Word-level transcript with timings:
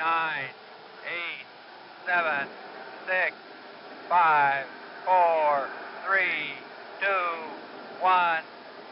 nine, 0.00 0.48
eight, 1.04 1.44
seven, 2.08 2.48
six, 3.06 3.32
five, 4.08 4.64
four, 5.04 5.68
three, 6.06 6.56
two, 7.02 7.28
one, 8.00 8.42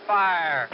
fire. 0.06 0.68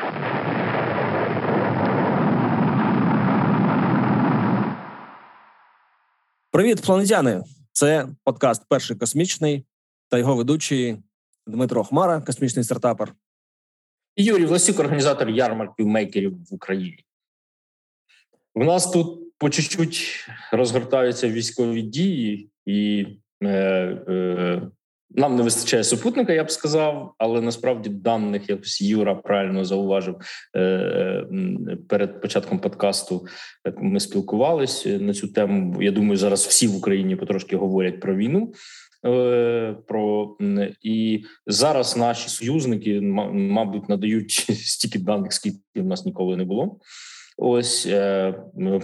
Привіт, 6.51 6.83
планетяни! 6.83 7.43
Це 7.73 8.09
подкаст 8.25 8.63
Перший 8.69 8.97
космічний 8.97 9.65
та 10.09 10.19
його 10.19 10.37
ведучий 10.37 10.97
Дмитро 11.47 11.85
Хмара, 11.85 12.21
космічний 12.21 12.65
стартапер. 12.65 13.15
І 14.17 14.25
Юрій 14.25 14.45
Власюк, 14.45 14.79
організатор 14.79 15.29
ярмарків 15.29 15.87
мейкерів 15.87 16.37
в 16.51 16.55
Україні. 16.55 17.05
У 18.55 18.65
нас 18.65 18.91
тут 18.91 19.24
по 19.39 19.51
чуть-чуть 19.51 20.27
розгортаються 20.53 21.29
військові 21.29 21.83
дії, 21.83 22.51
і 22.67 23.07
е, 23.43 23.49
е, 23.49 24.63
нам 25.11 25.37
не 25.37 25.43
вистачає 25.43 25.85
супутника, 25.85 26.33
я 26.33 26.45
б 26.45 26.51
сказав, 26.51 27.15
але 27.19 27.41
насправді 27.41 27.91
даних 27.91 28.49
якось 28.49 28.81
Юра 28.81 29.15
правильно 29.15 29.65
зауважив 29.65 30.17
е, 30.57 31.27
перед 31.89 32.21
початком 32.21 32.59
подкасту. 32.59 33.27
Ми 33.77 34.01
спілкувалися 34.01 34.89
на 34.89 35.15
цю 35.15 35.29
тему. 35.29 35.83
Я 35.83 35.91
думаю, 35.91 36.17
зараз 36.17 36.47
всі 36.47 36.67
в 36.67 36.77
Україні 36.77 37.17
потрошки 37.17 37.57
говорять 37.57 38.01
про 38.01 38.17
війну. 38.17 38.53
Е, 39.07 39.77
про 39.87 40.37
і 40.83 41.25
зараз 41.47 41.97
наші 41.97 42.29
союзники 42.29 43.01
мабуть 43.01 43.89
надають 43.89 44.31
стільки 44.65 44.99
даних, 44.99 45.33
скільки 45.33 45.59
в 45.77 45.85
нас 45.85 46.05
ніколи 46.05 46.37
не 46.37 46.45
було. 46.45 46.79
Ось 47.37 47.87
е, 47.87 48.35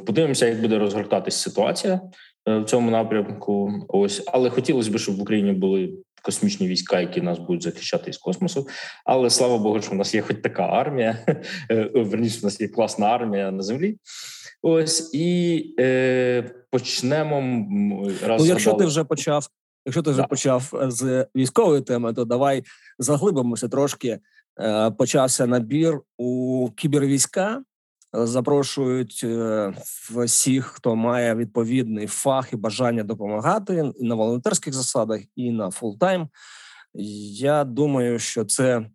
подивимося, 0.07 0.47
як 0.47 0.61
буде 0.61 0.79
розгортатись 0.79 1.37
ситуація 1.37 2.01
е, 2.49 2.59
в 2.59 2.65
цьому 2.65 2.91
напрямку. 2.91 3.73
Ось, 3.89 4.23
але 4.27 4.51
хотілося 4.51 4.91
б, 4.91 4.99
щоб 4.99 5.17
в 5.17 5.23
Україні 5.23 5.53
були 5.53 5.93
космічні 6.23 6.69
війська, 6.69 7.01
які 7.01 7.21
нас 7.21 7.39
будуть 7.39 7.63
захищати 7.63 8.11
із 8.11 8.19
космосу. 8.19 8.69
Але 9.05 9.31
слава 9.31 9.59
Богу, 9.59 9.83
що 9.83 9.91
в 9.91 9.95
нас 9.95 10.15
є 10.15 10.23
хоч 10.23 10.37
така 10.43 10.63
армія. 10.63 11.19
Верніше, 11.95 12.41
в 12.41 12.45
нас 12.45 12.61
є 12.61 12.69
класна 12.69 13.07
армія 13.07 13.51
на 13.51 13.63
землі. 13.63 13.97
Ось 14.63 15.15
і 15.15 15.65
е, 15.81 16.55
почнемо 16.71 17.41
раз. 18.27 18.43
Ну, 18.43 18.47
Якщо 18.47 18.73
ти 18.73 18.85
вже 18.85 19.05
почав 19.05 19.49
Якщо 19.87 20.03
ти 20.03 20.11
вже 20.11 20.21
да. 20.21 20.27
почав 20.27 20.73
е, 20.83 20.91
з 20.91 21.27
військової 21.37 21.83
теми, 21.83 22.13
то 22.13 22.25
давай 22.25 22.65
заглибимося 22.99 23.69
трошки. 23.69 24.19
Е, 24.61 24.91
почався 24.91 25.47
набір 25.47 26.01
у 26.19 26.69
кібервійська. 26.77 27.63
Запрошують 28.13 29.21
е, 29.25 29.73
всіх, 30.11 30.67
хто 30.67 30.97
має 30.97 31.35
відповідний 31.35 32.07
фах 32.07 32.53
і 32.53 32.57
бажання 32.57 33.03
допомагати 33.03 33.93
і 33.99 34.05
на 34.05 34.15
волонтерських 34.15 34.75
засадах, 34.75 35.21
і 35.37 35.51
на 35.51 35.71
full-time. 35.71 36.29
Я 37.35 37.65
думаю, 37.65 38.19
що 38.19 38.45
це 38.45 38.87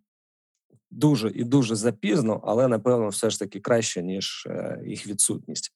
дуже 0.90 1.30
і 1.30 1.44
дуже 1.44 1.74
запізно, 1.74 2.40
але 2.44 2.68
напевно, 2.68 3.08
все 3.08 3.30
ж 3.30 3.38
таки 3.38 3.60
краще 3.60 4.02
ніж 4.02 4.48
їх 4.86 5.06
відсутність. 5.06 5.72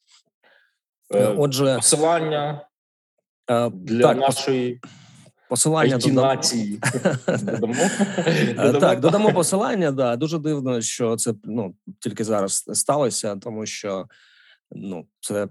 Отже, 1.36 1.76
посилання 1.76 2.68
для 3.72 4.02
так, 4.02 4.16
нашої 4.16 4.80
посилання 5.50 5.98
додамо. 5.98 6.22
нації. 6.22 6.80
додамо. 7.42 7.74
Так, 8.80 9.00
додамо 9.00 9.32
посилання. 9.32 9.90
Да, 9.90 10.16
дуже 10.16 10.38
дивно, 10.38 10.80
що 10.80 11.16
це 11.16 11.34
ну 11.44 11.74
тільки 11.98 12.24
зараз 12.24 12.64
сталося, 12.72 13.36
тому 13.36 13.66
що 13.66 14.06
ну 14.72 15.06
це 15.20 15.48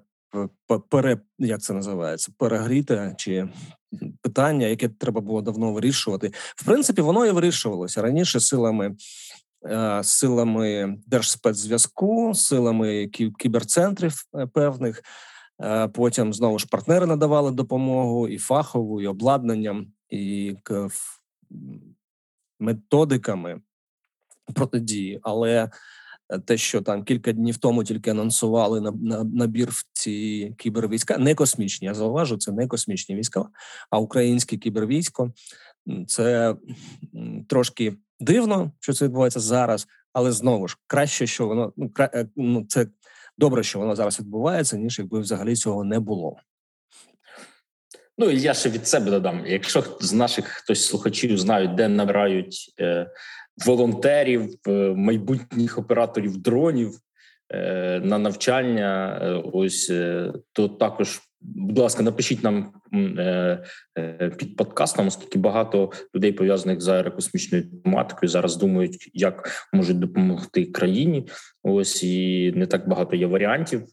пере 0.89 1.17
як 1.39 1.61
це 1.61 1.73
називається 1.73 2.31
перегріте 2.37 3.15
чи 3.17 3.49
питання, 4.21 4.67
яке 4.67 4.89
треба 4.89 5.21
було 5.21 5.41
давно 5.41 5.71
вирішувати. 5.71 6.31
В 6.55 6.65
принципі, 6.65 7.01
воно 7.01 7.25
і 7.25 7.31
вирішувалося 7.31 8.01
раніше 8.01 8.39
силами. 8.39 8.95
Е, 9.65 10.03
силами 10.03 10.97
держспецзв'язку, 11.07 12.33
силами 12.35 13.07
кіберцентрів 13.37 14.23
е, 14.35 14.45
певних 14.45 15.01
Е, 15.01 15.03
потім 15.93 16.33
знову 16.33 16.59
ж 16.59 16.67
партнери 16.67 17.05
надавали 17.05 17.51
допомогу 17.51 18.27
і 18.27 18.37
фахову, 18.37 19.01
і 19.01 19.07
обладнанням, 19.07 19.87
і 20.09 20.55
методиками 22.59 23.61
протидії. 24.55 25.19
Але 25.21 25.71
е, 26.29 26.39
те, 26.39 26.57
що 26.57 26.81
там 26.81 27.03
кілька 27.03 27.31
днів 27.31 27.57
тому 27.57 27.83
тільки 27.83 28.11
анонсували 28.11 28.81
на, 28.81 28.91
на 28.91 29.23
набір 29.23 29.69
в 29.71 29.83
ці 29.93 30.55
кібервійська, 30.57 31.17
не 31.17 31.35
космічні. 31.35 31.87
Я 31.87 31.93
зауважу, 31.93 32.37
це 32.37 32.51
не 32.51 32.67
космічні 32.67 33.15
війська, 33.15 33.45
а 33.89 33.99
українське 33.99 34.57
кібервійсько. 34.57 35.33
Це 36.07 36.55
трошки 37.47 37.95
дивно, 38.19 38.71
що 38.79 38.93
це 38.93 39.05
відбувається 39.05 39.39
зараз, 39.39 39.87
але 40.13 40.31
знову 40.31 40.67
ж 40.67 40.77
краще, 40.87 41.27
що 41.27 41.47
воно 41.47 41.73
ну, 41.77 41.91
е, 41.99 42.27
ну 42.35 42.65
це 42.67 42.87
добре, 43.39 43.63
що 43.63 43.79
воно 43.79 43.95
зараз 43.95 44.19
відбувається, 44.19 44.77
ніж 44.77 44.99
якби 44.99 45.19
взагалі 45.19 45.55
цього 45.55 45.83
не 45.83 45.99
було. 45.99 46.37
Ну 48.17 48.29
і 48.29 48.41
я 48.41 48.53
ще 48.53 48.69
від 48.69 48.87
себе 48.87 49.11
додам. 49.11 49.43
Якщо 49.45 49.83
з 50.01 50.13
наших 50.13 50.45
хтось 50.45 50.85
слухачів 50.85 51.37
знають, 51.37 51.75
де 51.75 51.87
набирають 51.87 52.73
е, 52.79 53.11
волонтерів, 53.65 54.55
е, 54.67 54.71
майбутніх 54.95 55.77
операторів 55.77 56.37
дронів 56.37 56.99
е, 57.49 58.01
на 58.03 58.17
навчання, 58.17 59.19
е, 59.21 59.41
ось 59.53 59.89
е, 59.89 60.33
то 60.53 60.67
також 60.67 61.21
Будь 61.41 61.77
ласка, 61.77 62.03
напишіть 62.03 62.43
нам 62.43 62.73
під 64.37 64.55
подкастом, 64.55 65.07
оскільки 65.07 65.39
багато 65.39 65.91
людей 66.15 66.31
пов'язаних 66.31 66.81
з 66.81 66.87
аерокосмічною 66.87 67.63
тематикою 67.83 68.29
зараз 68.29 68.57
думають, 68.57 69.11
як 69.13 69.49
можуть 69.73 69.99
допомогти 69.99 70.65
країні. 70.65 71.27
Ось 71.63 72.03
і 72.03 72.51
не 72.55 72.65
так 72.65 72.89
багато 72.89 73.15
є 73.15 73.27
варіантів. 73.27 73.83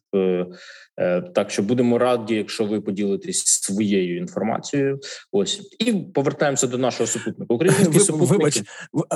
Е, 1.00 1.20
так 1.20 1.50
що 1.50 1.62
будемо 1.62 1.98
раді, 1.98 2.34
якщо 2.34 2.64
ви 2.64 2.80
поділитесь 2.80 3.42
своєю 3.44 4.16
інформацією. 4.16 5.00
Ось 5.32 5.76
і 5.78 5.92
повертаємося 5.92 6.66
до 6.66 6.78
нашого 6.78 7.06
супутника. 7.06 7.54
Український 7.54 8.00
супутник... 8.00 8.30
Вибач, 8.30 8.62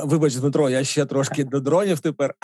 вибач, 0.04 0.34
Дмитро. 0.34 0.70
Я 0.70 0.84
ще 0.84 1.06
трошки 1.06 1.44
до 1.44 1.60
дронів. 1.60 2.00
Тепер 2.00 2.34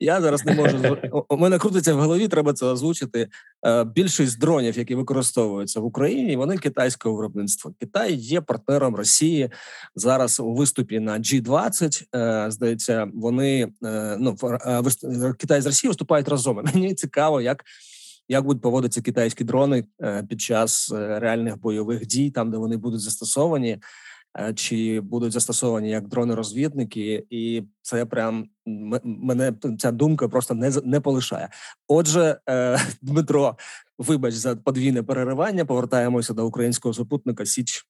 я 0.00 0.20
зараз 0.20 0.44
не 0.44 0.54
можу 0.54 0.98
у 1.28 1.36
мене 1.36 1.58
крутиться 1.58 1.94
в 1.94 1.98
голові. 1.98 2.28
Треба 2.28 2.52
це 2.52 2.66
озвучити. 2.66 3.28
Більшість 3.94 4.40
дронів, 4.40 4.78
які 4.78 4.94
використовуються 4.94 5.80
в 5.80 5.84
Україні, 5.84 6.36
вони 6.36 6.45
китайського 6.54 7.16
виробництва. 7.16 7.72
Китай 7.80 8.14
є 8.14 8.40
партнером 8.40 8.96
Росії 8.96 9.50
зараз 9.94 10.40
у 10.40 10.54
виступі 10.54 11.00
на 11.00 11.18
G20. 11.18 12.04
Е, 12.14 12.50
здається, 12.50 13.08
вони 13.14 13.72
е, 13.84 14.16
ну 14.20 14.36
е, 14.42 14.82
Китай 15.38 15.60
з 15.60 15.66
Росією 15.66 15.90
виступають 15.90 16.28
разом. 16.28 16.60
Мені 16.74 16.94
цікаво, 16.94 17.40
як. 17.40 17.64
Як 18.28 18.44
будуть 18.44 18.62
поводитися 18.62 19.02
китайські 19.02 19.44
дрони 19.44 19.84
під 20.28 20.40
час 20.40 20.92
реальних 20.92 21.60
бойових 21.60 22.06
дій, 22.06 22.30
там 22.30 22.50
де 22.50 22.56
вони 22.56 22.76
будуть 22.76 23.00
застосовані, 23.00 23.78
чи 24.54 25.00
будуть 25.00 25.32
застосовані 25.32 25.90
як 25.90 26.08
дрони-розвідники, 26.08 27.24
і 27.30 27.62
це 27.82 28.06
прям 28.06 28.48
мене 29.04 29.52
ця 29.78 29.92
думка 29.92 30.28
просто 30.28 30.54
не 30.54 30.72
не 30.84 31.00
полишає. 31.00 31.48
Отже, 31.88 32.40
Дмитро, 33.02 33.56
Вибач 33.98 34.34
за 34.34 34.56
подвійне 34.56 35.02
переривання. 35.02 35.64
Повертаємося 35.64 36.34
до 36.34 36.46
українського 36.46 36.94
супутника. 36.94 37.46
Січ 37.46 37.86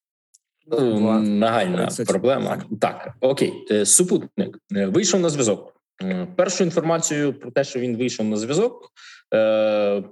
ну, 0.67 1.21
нагальна 1.21 1.87
30. 1.87 2.09
проблема. 2.09 2.63
Так. 2.81 3.15
окей, 3.21 3.53
е, 3.71 3.87
супутник 3.87 4.59
е, 4.77 4.87
вийшов 4.87 5.21
на 5.21 5.29
зв'язок. 5.29 5.73
Е, 6.03 6.29
першу 6.37 6.65
інформацію 6.65 7.35
про 7.35 7.51
те, 7.51 7.65
що 7.65 7.81
він 7.81 7.97
вийшов 7.97 8.27
на 8.27 8.37
зв'язок, 8.37 8.93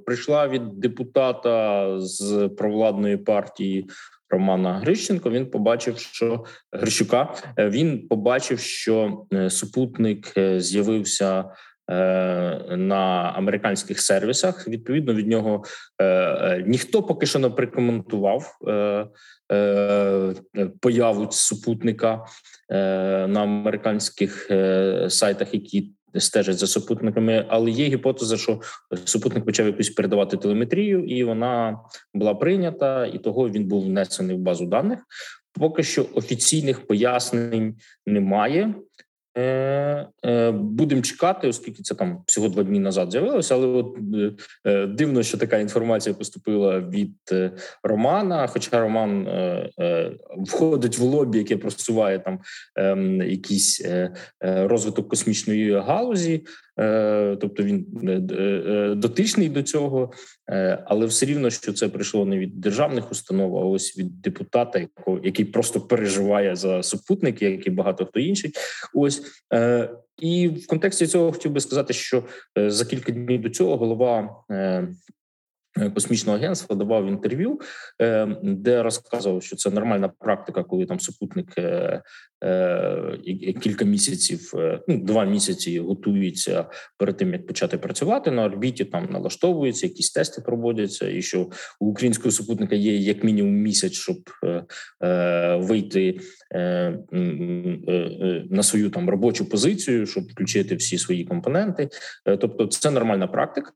прийшла 0.06 0.49
від 0.49 0.81
депутата 0.81 1.91
з 2.00 2.49
провладної 2.49 3.17
партії 3.17 3.88
Романа 4.31 4.79
Грищенко. 4.79 5.31
Він 5.31 5.50
побачив, 5.50 5.99
що 5.99 6.44
Грищука 6.73 7.35
він 7.58 8.08
побачив, 8.08 8.58
що 8.58 9.26
супутник 9.49 10.32
з'явився 10.56 11.40
Е, 11.40 11.55
на 11.88 13.32
американських 13.36 14.00
сервісах. 14.00 14.69
Відповідно 14.69 15.14
від 15.14 15.28
нього 15.28 15.64
е, 15.98 16.04
е, 16.06 16.64
ніхто 16.66 17.02
поки 17.02 17.26
що 17.26 17.38
не 17.38 17.50
прикоментував 17.50 18.58
появу 20.81 21.28
супутника 21.31 22.25
на 23.28 23.42
американських 23.42 24.50
сайтах, 25.08 25.54
які 25.54 25.92
стежать 26.20 26.58
за 26.58 26.66
супутниками, 26.66 27.46
але 27.48 27.70
є 27.70 27.87
гіпотеза, 27.87 28.37
що 28.37 28.60
супутник 29.04 29.44
почав 29.44 29.66
якусь 29.66 29.90
передавати 29.90 30.37
телеметрію, 30.37 31.04
і 31.04 31.25
вона 31.25 31.78
була 32.14 32.34
прийнята, 32.34 33.06
і 33.06 33.19
того 33.19 33.48
він 33.48 33.64
був 33.64 33.84
внесений 33.84 34.37
в 34.37 34.38
базу 34.38 34.66
даних. 34.66 34.98
Поки 35.60 35.82
що 35.82 36.06
офіційних 36.14 36.87
пояснень 36.87 37.76
немає. 38.06 38.75
Е, 39.36 40.06
е, 40.26 40.50
Будемо 40.50 41.02
чекати, 41.02 41.48
оскільки 41.48 41.82
це 41.82 41.94
там 41.94 42.22
всього 42.26 42.48
два 42.48 42.62
дні 42.62 42.81
назад 42.81 43.10
з'явилося. 43.12 43.54
Але 43.54 43.66
от 43.66 43.96
е, 44.66 44.86
дивно, 44.86 45.22
що 45.22 45.38
така 45.38 45.58
інформація 45.58 46.14
поступила 46.14 46.81
від 46.81 47.14
Романа. 47.82 48.46
Хоча 48.46 48.81
Роман 48.81 49.28
входить 50.38 50.98
в 50.98 51.02
лобі, 51.02 51.38
яке 51.38 51.56
просуває 51.56 52.19
там 52.19 52.38
ем, 52.76 53.22
якийсь 53.22 53.86
розвиток 54.40 55.08
космічної 55.08 55.80
галузі, 55.80 56.44
тобто 57.41 57.62
він 57.62 57.87
дотичний 58.97 59.49
до 59.49 59.62
цього, 59.62 60.12
але 60.85 61.06
все 61.06 61.26
рівно, 61.26 61.50
що 61.50 61.73
це 61.73 61.88
прийшло 61.88 62.25
не 62.25 62.38
від 62.38 62.61
державних 62.61 63.12
установ, 63.12 63.56
а 63.56 63.61
ось 63.61 63.99
від 63.99 64.21
депутата, 64.21 64.87
який 65.23 65.44
просто 65.44 65.81
переживає 65.81 66.56
за 66.56 66.82
супутники, 66.82 67.50
як 67.50 67.67
і 67.67 67.71
багато 67.71 68.06
хто 68.06 68.21
інший. 68.21 68.53
Ось 68.94 69.23
Е, 69.55 69.91
і 70.19 70.49
в 70.49 70.67
контексті 70.67 71.06
цього 71.06 71.32
хотів 71.32 71.53
би 71.53 71.61
сказати, 71.61 71.93
що 71.93 72.25
е, 72.59 72.71
за 72.71 72.85
кілька 72.85 73.12
днів 73.12 73.43
до 73.43 73.50
цього 73.50 73.76
голова 73.76 74.44
е, 74.50 74.55
Е, 74.55 74.88
космічного 75.94 76.38
агентства 76.38 76.76
давав 76.76 77.06
інтерв'ю, 77.06 77.61
е, 78.03 78.37
де 78.43 78.82
розказував, 78.82 79.43
що 79.43 79.56
це 79.56 79.71
нормальна 79.71 80.09
практика, 80.09 80.62
коли 80.62 80.87
там 80.87 81.00
супутник 81.00 81.59
е, 81.59 82.03
кілька 83.62 83.85
місяців, 83.85 84.53
ну 84.88 84.99
два 84.99 85.25
місяці 85.25 85.81
готується 85.81 86.67
перед 86.99 87.17
тим, 87.17 87.32
як 87.32 87.47
почати 87.47 87.79
працювати 87.79 88.31
на 88.31 88.44
орбіті. 88.44 88.85
Там 88.85 89.09
налаштовуються, 89.11 89.87
якісь 89.87 90.12
тести 90.12 90.43
проводяться, 90.43 91.09
і 91.09 91.23
що 91.23 91.50
у 91.81 91.87
українського 91.87 92.31
супутника 92.31 92.75
є 92.75 92.97
як 92.97 93.25
мінімум 93.25 93.55
місяць, 93.55 93.93
щоб 93.93 94.17
вийти 95.59 96.21
на 98.50 98.62
свою 98.62 98.91
там 98.91 99.11
робочу 99.11 99.49
позицію, 99.49 100.06
щоб 100.06 100.25
включити 100.25 100.76
всі 100.76 100.99
свої 100.99 101.25
компоненти. 101.25 101.88
Тобто, 102.25 102.67
це 102.67 102.91
нормальна 102.91 103.26
практика. 103.26 103.73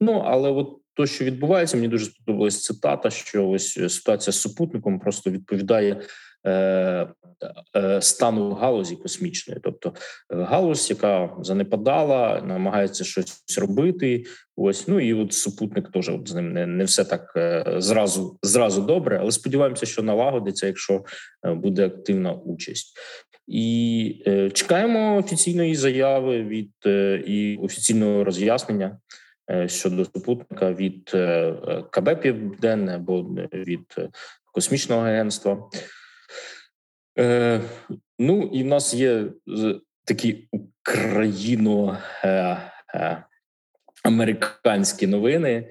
Ну 0.00 0.12
але 0.12 0.50
от 0.50 0.68
то, 0.98 1.06
що 1.06 1.24
відбувається, 1.24 1.76
мені 1.76 1.88
дуже 1.88 2.04
сподобалась 2.04 2.62
цитата, 2.62 3.10
що 3.10 3.48
ось 3.48 3.78
е, 3.78 3.88
ситуація 3.88 4.32
з 4.32 4.40
супутником 4.40 4.98
просто 4.98 5.30
відповідає 5.30 6.00
е, 6.46 7.08
е, 7.76 8.02
стану 8.02 8.52
галузі 8.52 8.96
космічної, 8.96 9.60
тобто 9.62 9.92
е, 10.32 10.36
галузь, 10.36 10.90
яка 10.90 11.30
занепадала, 11.40 12.42
намагається 12.46 13.04
щось 13.04 13.58
робити. 13.58 14.24
Ось 14.56 14.88
ну 14.88 15.00
і 15.00 15.14
от 15.14 15.32
супутник 15.32 15.92
теж 15.92 16.08
от 16.08 16.28
з 16.28 16.34
ним 16.34 16.52
не 16.52 16.66
не 16.66 16.84
все 16.84 17.04
так 17.04 17.32
е, 17.36 17.64
зразу 17.78 18.38
зразу 18.42 18.82
добре, 18.82 19.18
але 19.20 19.30
сподіваємося, 19.30 19.86
що 19.86 20.02
налагодиться, 20.02 20.66
якщо 20.66 21.04
е, 21.46 21.54
буде 21.54 21.86
активна 21.86 22.32
участь. 22.32 22.98
І 23.46 24.50
чекаємо 24.52 25.16
офіційної 25.16 25.74
заяви 25.74 26.42
від 26.42 26.70
і 27.26 27.58
офіційного 27.62 28.24
роз'яснення 28.24 28.98
щодо 29.66 30.04
супутника 30.04 30.72
від 30.72 31.10
е, 31.14 31.18
е, 31.18 31.84
КБ 31.90 32.20
Південне 32.20 32.94
або 32.94 33.22
від 33.52 33.96
космічного 34.52 35.02
агентства. 35.02 35.70
Ну 38.18 38.50
і 38.52 38.62
в 38.62 38.66
нас 38.66 38.94
є 38.94 39.24
такі 40.04 40.48
україно 40.52 41.98
американські 44.04 45.06
новини. 45.06 45.68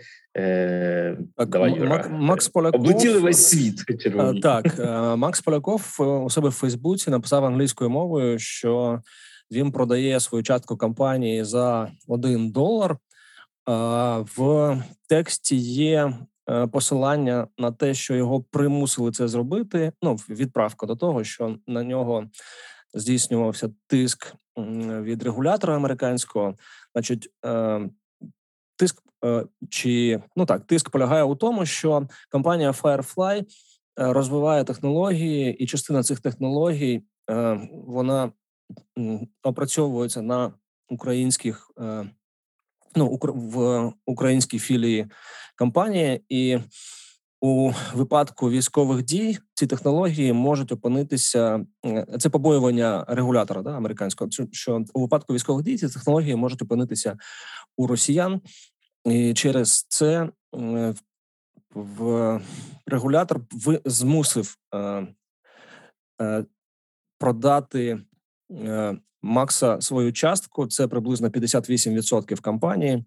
Так, 1.36 1.50
Давай, 1.50 1.74
Юра. 1.74 2.08
Макс 2.10 2.48
Поляков 2.48 2.82
облетіли 2.82 3.20
весь 3.20 3.48
світ. 3.48 4.00
Червоні. 4.02 4.42
Так, 4.42 4.80
Макс 5.18 5.42
Поляков 5.42 5.98
у 6.00 6.30
себе 6.30 6.50
в 6.50 6.52
Фейсбуці 6.52 7.10
написав 7.10 7.46
англійською 7.46 7.90
мовою, 7.90 8.40
що 8.40 9.02
він 9.52 9.72
продає 9.72 10.20
свою 10.20 10.44
частку 10.44 10.78
компанії 10.78 11.44
за 11.44 11.92
один 12.08 12.52
долар. 12.52 12.98
В 13.68 14.78
тексті 15.10 15.56
є 15.56 16.14
е, 16.50 16.68
посилання 16.68 17.48
на 17.58 17.72
те, 17.72 17.94
що 17.94 18.16
його 18.16 18.42
примусили 18.44 19.12
це 19.12 19.28
зробити. 19.28 19.92
Ну, 20.02 20.16
відправка 20.16 20.86
до 20.86 20.96
того, 20.96 21.24
що 21.24 21.58
на 21.68 21.84
нього 21.84 22.30
здійснювався 22.94 23.70
тиск 23.88 24.36
від 25.02 25.24
регулятора 25.24 25.76
американського. 25.76 26.56
Значить, 26.94 27.30
е, 27.46 27.90
тиск 28.76 29.04
е, 29.26 29.46
чи 29.70 30.22
ну 30.36 30.46
так, 30.46 30.68
тиск 30.68 30.90
полягає 30.90 31.24
у 31.24 31.36
тому, 31.36 31.66
що 31.66 32.08
компанія 32.32 32.72
Firefly 32.72 33.46
розвиває 33.96 34.64
технології, 34.64 35.54
і 35.54 35.68
частина 35.68 36.04
цих 36.04 36.20
технологій 36.20 37.04
вона 37.72 38.32
опрацьовується 39.44 40.22
на 40.22 40.54
українських 40.90 41.72
ну, 42.98 43.20
в 43.22 43.94
українській 44.06 44.60
філії 44.60 45.08
компанії, 45.58 46.22
і 46.30 46.58
у 47.42 47.72
випадку 47.94 48.50
військових 48.50 49.04
дій 49.04 49.38
ці 49.54 49.68
технології 49.68 50.34
можуть 50.34 50.72
опинитися. 50.72 51.66
Це 52.20 52.30
побоювання 52.30 53.06
регулятора 53.08 53.62
да, 53.62 53.72
американського. 53.78 54.30
що 54.52 54.86
у 54.94 55.02
випадку 55.02 55.34
військових 55.34 55.66
дій 55.66 55.78
ці 55.78 55.90
технології 55.90 56.36
можуть 56.36 56.62
опинитися 56.62 57.18
у 57.78 57.88
росіян, 57.88 58.42
і 59.06 59.34
через 59.34 59.86
це 59.90 60.30
в 61.76 62.42
регулятор 62.86 63.42
змусив 63.86 64.58
е, 64.74 65.08
е, 66.22 66.46
продати 67.20 67.90
е, 67.90 68.00
Макса 69.22 69.82
свою 69.82 70.14
частку 70.14 70.68
це 70.68 70.88
приблизно 70.88 71.30
58% 71.30 72.42
компанії. 72.42 73.06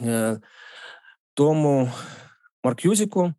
Е, 0.00 0.40
тому 1.34 1.90
Марк 2.64 2.84
Юзіку, 2.84 3.32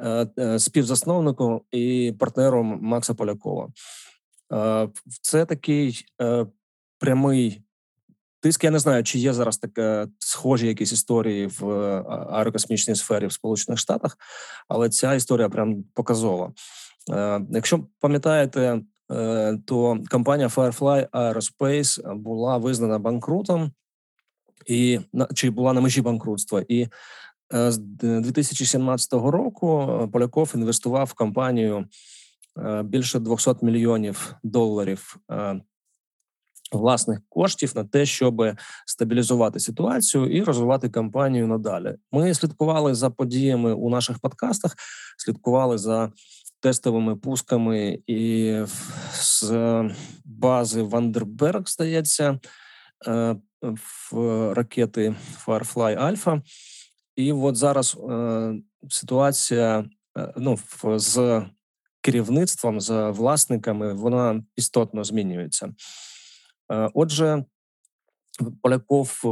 е, 0.00 0.26
е, 0.38 0.58
співзасновнику 0.58 1.64
і 1.70 2.14
партнером 2.18 2.78
Макса 2.82 3.14
Полякова. 3.14 3.68
Це 5.22 5.46
такий 5.46 6.04
прямий 6.98 7.62
тиск. 8.40 8.64
Я 8.64 8.70
не 8.70 8.78
знаю, 8.78 9.04
чи 9.04 9.18
є 9.18 9.32
зараз 9.32 9.58
таке 9.58 10.06
схожі 10.18 10.66
якісь 10.66 10.92
історії 10.92 11.46
в 11.46 11.66
аерокосмічній 12.30 12.94
сфері 12.94 13.26
в 13.26 13.32
Сполучених 13.32 13.78
Штатах, 13.78 14.18
але 14.68 14.88
ця 14.88 15.14
історія 15.14 15.48
прям 15.48 15.84
показова. 15.94 16.52
Якщо 17.50 17.86
пам'ятаєте, 18.00 18.60
Е, 18.70 18.82
то 19.64 19.98
компанія 20.10 20.48
Firefly 20.48 21.08
Aerospace 21.08 22.14
була 22.14 22.56
визнана 22.56 22.98
банкрутом 22.98 23.72
і 24.66 25.00
чи 25.34 25.50
була 25.50 25.72
на 25.72 25.80
межі 25.80 26.00
банкрутства. 26.00 26.64
І 26.68 26.88
з 27.52 27.78
2017 27.78 29.12
року 29.12 29.88
Поляков 30.12 30.52
інвестував 30.54 31.06
в 31.06 31.12
компанію 31.12 31.86
е, 32.58 32.82
більше 32.82 33.18
200 33.18 33.54
мільйонів 33.62 34.34
доларів. 34.42 35.16
Власних 36.72 37.20
коштів 37.28 37.72
на 37.76 37.84
те, 37.84 38.06
щоб 38.06 38.42
стабілізувати 38.86 39.60
ситуацію 39.60 40.26
і 40.26 40.42
розвивати 40.42 40.88
компанію 40.88 41.46
надалі. 41.46 41.94
Ми 42.12 42.34
слідкували 42.34 42.94
за 42.94 43.10
подіями 43.10 43.74
у 43.74 43.90
наших 43.90 44.18
подкастах, 44.18 44.76
слідкували 45.18 45.78
за 45.78 46.12
тестовими 46.62 47.16
пусками 47.16 47.98
і 48.06 48.56
з 49.12 49.52
бази 50.24 50.82
Вандерберг, 50.82 51.68
здається, 51.68 52.40
е, 53.06 53.36
в 54.10 54.12
ракети 54.54 55.14
Firefly 55.46 56.00
Alpha. 56.00 56.42
І 57.16 57.32
от 57.32 57.56
зараз 57.56 57.96
е, 58.10 58.54
ситуація 58.90 59.84
е, 60.18 60.34
ну, 60.36 60.58
з 60.84 61.42
керівництвом, 62.00 62.80
з 62.80 63.10
власниками, 63.10 63.94
вона 63.94 64.44
істотно 64.56 65.04
змінюється. 65.04 65.74
Отже, 66.94 67.44
Поляков 68.62 69.22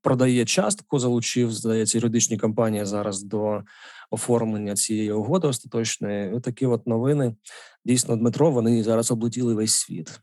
продає 0.00 0.44
частку, 0.44 0.98
залучив, 0.98 1.52
здається, 1.52 1.98
юридичні 1.98 2.38
компанії 2.38 2.84
зараз 2.84 3.22
до 3.22 3.62
оформлення 4.10 4.74
цієї 4.74 5.12
угоди 5.12 5.48
остаточної. 5.48 6.40
Такі 6.40 6.66
от 6.66 6.86
новини 6.86 7.34
дійсно 7.84 8.16
Дмитро. 8.16 8.50
Вони 8.50 8.82
зараз 8.82 9.10
облетіли 9.10 9.54
весь 9.54 9.74
світ. 9.74 10.20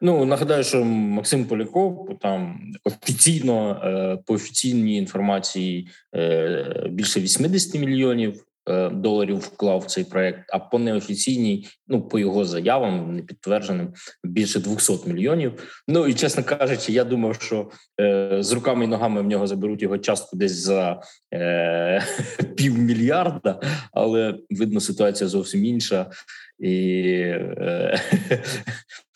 Ну 0.00 0.24
нагадаю, 0.24 0.64
що 0.64 0.84
Максим 0.84 1.44
Поляков 1.44 2.18
там 2.20 2.60
офіційно 2.84 3.80
е, 3.84 4.16
по 4.26 4.34
офіційній 4.34 4.96
інформації 4.96 5.88
е, 6.14 6.88
більше 6.90 7.20
80 7.20 7.80
мільйонів 7.80 8.44
доларів 8.92 9.36
вклав 9.38 9.78
в 9.78 9.84
цей 9.84 10.04
проект. 10.04 10.44
А 10.48 10.58
по 10.58 10.78
неофіційній, 10.78 11.66
ну 11.88 12.08
по 12.08 12.18
його 12.18 12.44
заявам, 12.44 13.16
не 13.16 13.22
підтвердженим, 13.22 13.92
більше 14.24 14.60
200 14.60 14.92
мільйонів. 15.06 15.82
Ну 15.88 16.06
і 16.06 16.14
чесно 16.14 16.44
кажучи, 16.44 16.92
я 16.92 17.04
думав, 17.04 17.34
що 17.34 17.70
е, 18.00 18.36
з 18.40 18.52
руками 18.52 18.84
і 18.84 18.88
ногами 18.88 19.22
в 19.22 19.26
нього 19.26 19.46
заберуть 19.46 19.82
його 19.82 19.98
частку 19.98 20.36
десь 20.36 20.52
за 20.52 21.02
е, 21.34 22.02
півмільярда, 22.56 23.60
але 23.92 24.38
видно, 24.50 24.80
ситуація 24.80 25.28
зовсім 25.28 25.64
інша 25.64 26.10
і. 26.58 27.10
Е, 27.20 28.00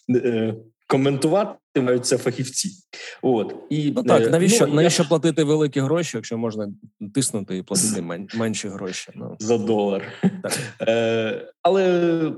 е 0.15 0.55
коментувати 0.89 1.81
мають 1.81 2.07
це 2.07 2.19
фахівці. 2.19 2.71
От 3.23 3.55
і 3.71 3.93
ну 3.97 4.03
так 4.03 4.31
навіщо 4.31 4.67
ну, 4.67 4.75
навіщо 4.75 5.03
я... 5.03 5.09
платити 5.09 5.45
великі 5.45 5.81
гроші, 5.81 6.17
якщо 6.17 6.39
можна 6.39 6.69
тиснути 7.15 7.57
і 7.57 7.63
платити 7.63 8.03
мен, 8.03 8.29
менші 8.35 8.69
гроші? 8.69 9.11
Ну 9.15 9.37
за 9.39 9.59
долар. 9.59 10.03
Так. 10.43 10.59
Е, 10.89 11.53
Але 11.63 11.85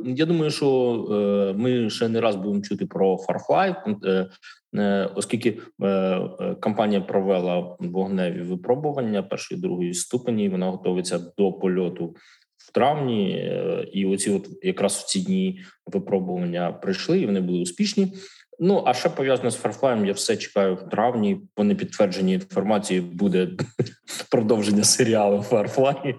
я 0.04 0.26
думаю, 0.26 0.50
що 0.50 0.68
е, 1.10 1.58
ми 1.58 1.90
ще 1.90 2.08
не 2.08 2.20
раз 2.20 2.36
будемо 2.36 2.62
чути 2.62 2.86
про 2.86 3.16
Farfly, 3.16 3.96
е, 4.04 4.30
е, 4.76 5.10
оскільки 5.14 5.58
е, 5.82 5.86
е, 5.86 6.56
компанія 6.60 7.00
провела 7.00 7.76
вогневі 7.78 8.42
випробування 8.42 9.22
першої 9.22 9.60
другої 9.60 9.94
ступені. 9.94 10.48
Вона 10.48 10.70
готується 10.70 11.18
до 11.38 11.52
польоту 11.52 12.14
в 12.56 12.72
травні, 12.72 13.30
е, 13.32 13.88
і 13.92 14.06
оці, 14.06 14.30
от 14.30 14.48
якраз 14.62 14.96
в 14.96 15.04
ці 15.04 15.20
дні 15.20 15.60
випробування 15.86 16.72
прийшли, 16.72 17.20
і 17.20 17.26
вони 17.26 17.40
були 17.40 17.60
успішні. 17.60 18.12
Ну 18.62 18.82
а 18.86 18.94
ще 18.94 19.08
пов'язано 19.08 19.50
з 19.50 19.56
Фарфлаєм, 19.56 20.06
я 20.06 20.12
все 20.12 20.36
чекаю 20.36 20.74
в 20.74 20.88
травні. 20.88 21.40
По 21.54 21.64
непідтвердженій 21.64 22.34
інформації 22.34 23.00
буде 23.00 23.48
продовження 24.30 24.84
серіалу 24.84 25.42
Фарфлай. 25.42 26.14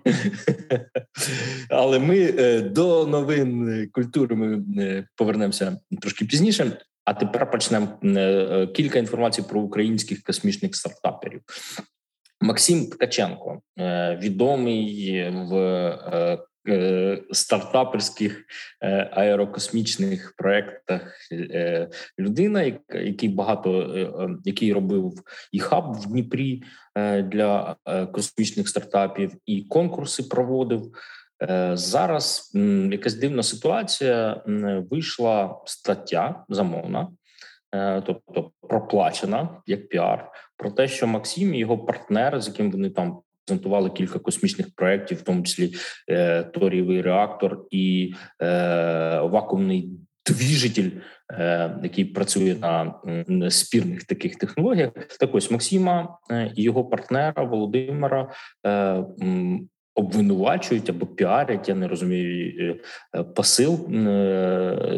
Але 1.70 2.00
ми 2.00 2.34
е, 2.38 2.62
до 2.62 3.08
новин 3.08 3.90
культури 3.92 4.36
ми 4.36 4.64
е, 4.84 5.08
повернемося 5.16 5.78
трошки 6.02 6.26
пізніше. 6.26 6.72
А 7.06 7.14
тепер 7.14 7.52
почнемо 7.52 7.88
кілька 8.76 9.00
інформацій 9.00 9.42
про 9.42 9.62
українських 9.62 10.24
космічних 10.24 10.76
стартаперів. 10.76 11.42
Максим 12.42 12.86
Ткаченко, 12.86 13.62
відомий 14.22 15.30
в 15.30 15.56
Е, 16.14 16.38
стартаперських 17.32 18.46
е, 18.82 19.10
аерокосмічних 19.12 20.34
проектах 20.38 21.18
е, 21.32 21.90
людина, 22.20 22.74
який 22.90 23.30
багато 23.30 24.40
який 24.46 24.74
робив 24.74 25.14
і 25.52 25.60
хаб 25.60 25.94
в 25.94 26.08
Дніпрі 26.08 26.64
для 27.24 27.76
космічних 28.12 28.70
стартапів, 28.70 29.34
і 29.46 29.62
конкурси 29.62 30.24
проводив. 30.24 30.92
Зараз 31.74 32.52
якась 32.92 33.14
дивна 33.14 33.44
ситуація. 33.44 34.44
Вийшла 34.92 35.62
стаття 35.66 36.46
замовна, 36.50 37.08
тобто 38.06 38.52
проплачена 38.62 39.62
як 39.66 39.90
піар, 39.90 40.32
про 40.58 40.72
те, 40.72 40.88
що 40.88 41.08
Максим 41.08 41.54
і 41.54 41.60
його 41.60 41.78
партнер, 41.78 42.42
з 42.42 42.48
яким 42.48 42.72
вони 42.72 42.90
там 42.90 43.22
презентували 43.52 43.90
кілька 43.90 44.20
космічних 44.20 44.76
проєктів, 44.76 45.18
в 45.18 45.22
тому 45.22 45.44
числі 45.44 45.74
е, 46.10 46.44
торієвий 46.44 47.02
реактор 47.02 47.66
і 47.72 48.14
е, 48.42 49.20
вакуумний 49.20 49.90
двіжитель, 50.26 50.90
е, 51.32 51.80
який 51.84 52.06
працює 52.06 52.56
на, 52.62 53.50
спірних 53.50 54.04
таких 54.04 54.36
технологіях. 54.36 54.92
Так 55.20 55.36
ось 55.36 55.52
Максима 55.52 56.18
е, 56.32 56.52
і 56.56 56.64
його 56.64 56.86
партнера 56.86 57.44
Володимира. 57.44 58.32
Е, 58.66 59.04
Обвинувачують 59.96 60.90
або 60.90 61.06
піарять, 61.06 61.70
я 61.70 61.76
не 61.76 61.88
розумію 61.88 62.76
е, 63.16 63.24
посил 63.24 63.88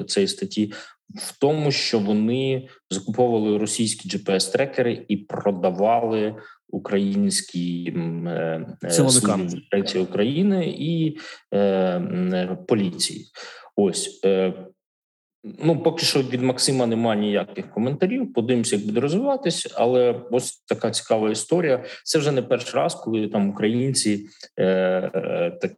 цієї 0.07 0.27
статті 0.27 0.73
в 1.15 1.39
тому, 1.39 1.71
що 1.71 1.99
вони 1.99 2.67
закуповували 2.89 3.57
російські 3.57 4.09
gps 4.09 4.51
трекери 4.51 5.05
і 5.07 5.17
продавали 5.17 6.35
українські 6.69 7.93
е, 8.27 8.65
е, 8.83 8.89
України 9.99 10.75
і 10.79 11.17
е, 11.53 12.57
поліції. 12.67 13.25
Ось 13.75 14.21
ну 15.43 15.83
поки 15.83 16.05
що 16.05 16.21
від 16.21 16.41
Максима 16.41 16.85
немає 16.85 17.21
ніяких 17.21 17.71
коментарів. 17.71 18.33
Подивимося, 18.33 18.75
як 18.75 18.85
буде 18.85 18.99
розвиватись, 18.99 19.73
але 19.75 20.21
ось 20.31 20.63
така 20.67 20.91
цікава 20.91 21.31
історія. 21.31 21.83
Це 22.03 22.19
вже 22.19 22.31
не 22.31 22.41
перший 22.41 22.79
раз, 22.79 22.95
коли 22.95 23.27
там 23.27 23.49
українці 23.49 24.29
так 24.55 24.63
Е, 24.63 24.65
е, 25.15 25.75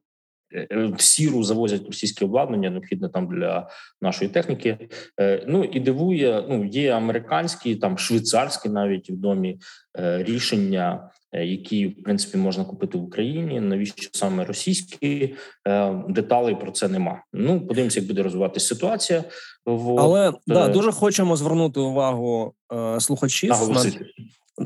в 0.72 1.02
сіру 1.02 1.44
завозять 1.44 1.86
російське 1.86 2.26
обладнання, 2.26 2.70
необхідне 2.70 3.10
там 3.10 3.28
для 3.28 3.70
нашої 4.02 4.32
техніки. 4.32 4.90
Е, 5.20 5.44
ну 5.48 5.64
і 5.64 5.80
дивує, 5.80 6.46
ну 6.50 6.66
є 6.66 6.92
американські, 6.92 7.76
там 7.76 7.98
швейцарські 7.98 8.70
навіть 8.70 9.10
відомі 9.10 9.60
рішення, 10.00 11.10
які 11.34 11.88
в 11.88 12.04
принципі 12.04 12.38
можна 12.38 12.66
купити 12.66 12.98
в 12.98 13.04
Україні. 13.04 13.60
Навіщо 13.60 14.10
саме 14.14 14.46
російські 14.46 15.36
деталей 16.10 16.56
про 16.56 16.72
це 16.72 16.88
нема? 16.88 17.24
Ну 17.34 17.68
подивимося, 17.68 18.00
як 18.00 18.08
буде 18.08 18.24
розвиватися 18.24 18.68
ситуація. 18.68 19.24
Але 19.98 20.34
да 20.48 20.68
дуже 20.68 20.92
хочемо 20.92 21.36
звернути 21.36 21.80
увагу 21.80 22.54
слухачів 23.00 23.50
на 23.50 23.86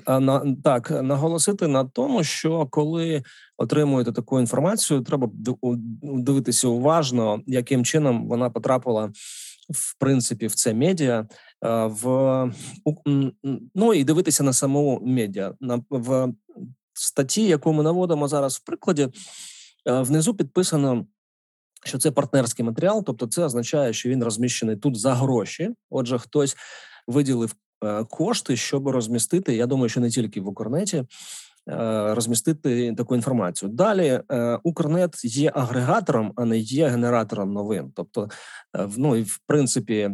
на 0.07 0.55
так 0.63 0.91
наголосити 0.91 1.67
на 1.67 1.83
тому, 1.83 2.23
що 2.23 2.67
коли 2.67 3.23
отримуєте 3.57 4.11
таку 4.11 4.39
інформацію, 4.39 5.01
треба 5.01 5.29
дивитися 6.01 6.67
уважно, 6.67 7.41
яким 7.47 7.85
чином 7.85 8.27
вона 8.27 8.49
потрапила 8.49 9.11
в 9.69 9.97
принципі 9.99 10.47
в 10.47 10.55
це 10.55 10.73
медіа. 10.73 11.27
В 11.85 12.51
ну 13.75 13.93
і 13.93 14.03
дивитися 14.03 14.43
на 14.43 14.53
саму 14.53 15.01
медіа 15.05 15.53
на 15.59 15.81
в 15.89 16.33
статті, 16.93 17.43
яку 17.43 17.73
ми 17.73 17.83
наводимо 17.83 18.27
зараз 18.27 18.55
в 18.55 18.63
прикладі, 18.63 19.07
внизу 19.85 20.33
підписано. 20.33 21.05
Що 21.85 21.97
це 21.97 22.11
партнерський 22.11 22.65
матеріал, 22.65 23.03
тобто 23.05 23.27
це 23.27 23.43
означає, 23.43 23.93
що 23.93 24.09
він 24.09 24.23
розміщений 24.23 24.75
тут 24.75 24.99
за 24.99 25.13
гроші. 25.13 25.69
Отже, 25.89 26.19
хтось 26.19 26.57
виділив 27.07 27.55
Е, 27.55 27.68
кошти, 28.09 28.55
щоб 28.55 28.87
розмістити. 28.87 29.55
Я 29.55 29.65
думаю, 29.65 29.89
що 29.89 30.01
не 30.01 30.09
тільки 30.09 30.41
в 30.41 30.47
Укрнеті. 30.47 31.05
Е, 31.69 32.13
розмістити 32.15 32.93
таку 32.97 33.15
інформацію. 33.15 33.69
Далі 33.69 34.21
е, 34.31 34.59
Укрнет 34.63 35.25
є 35.25 35.51
агрегатором, 35.55 36.33
а 36.35 36.45
не 36.45 36.57
є 36.57 36.87
генератором 36.87 37.53
новин. 37.53 37.91
Тобто, 37.95 38.29
ну 38.97 39.15
і 39.15 39.23
в 39.23 39.39
принципі, 39.47 40.09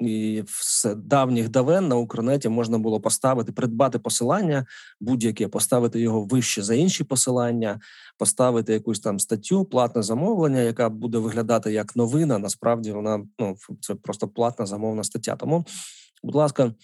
і 0.00 0.44
з 0.46 0.86
давніх 0.96 1.48
давен 1.48 1.88
на 1.88 1.96
Укрнеті 1.96 2.48
можна 2.48 2.78
було 2.78 3.00
поставити, 3.00 3.52
придбати 3.52 3.98
посилання 3.98 4.66
будь-яке, 5.00 5.48
поставити 5.48 6.00
його 6.00 6.24
вище 6.24 6.62
за 6.62 6.74
інші 6.74 7.04
посилання, 7.04 7.80
поставити 8.18 8.72
якусь 8.72 9.00
там 9.00 9.18
статтю, 9.18 9.64
платне 9.64 10.02
замовлення, 10.02 10.60
яка 10.60 10.88
буде 10.88 11.18
виглядати 11.18 11.72
як 11.72 11.96
новина. 11.96 12.38
Насправді 12.38 12.92
вона 12.92 13.24
ну 13.38 13.56
це 13.80 13.94
просто 13.94 14.28
платна 14.28 14.66
замовна 14.66 15.04
стаття. 15.04 15.36
Тому 15.36 15.64
Будь 16.22 16.34
ласка, 16.34 16.74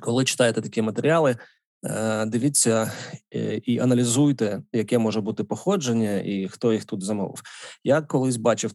коли 0.00 0.24
читаєте 0.24 0.60
такі 0.60 0.82
матеріали, 0.82 1.36
е, 1.84 2.26
дивіться 2.26 2.92
е, 3.34 3.56
і 3.56 3.78
аналізуйте, 3.78 4.62
яке 4.72 4.98
може 4.98 5.20
бути 5.20 5.44
походження 5.44 6.20
і 6.20 6.48
хто 6.48 6.72
їх 6.72 6.84
тут 6.84 7.02
замовив. 7.02 7.42
Я 7.84 8.02
колись 8.02 8.36
бачив 8.36 8.72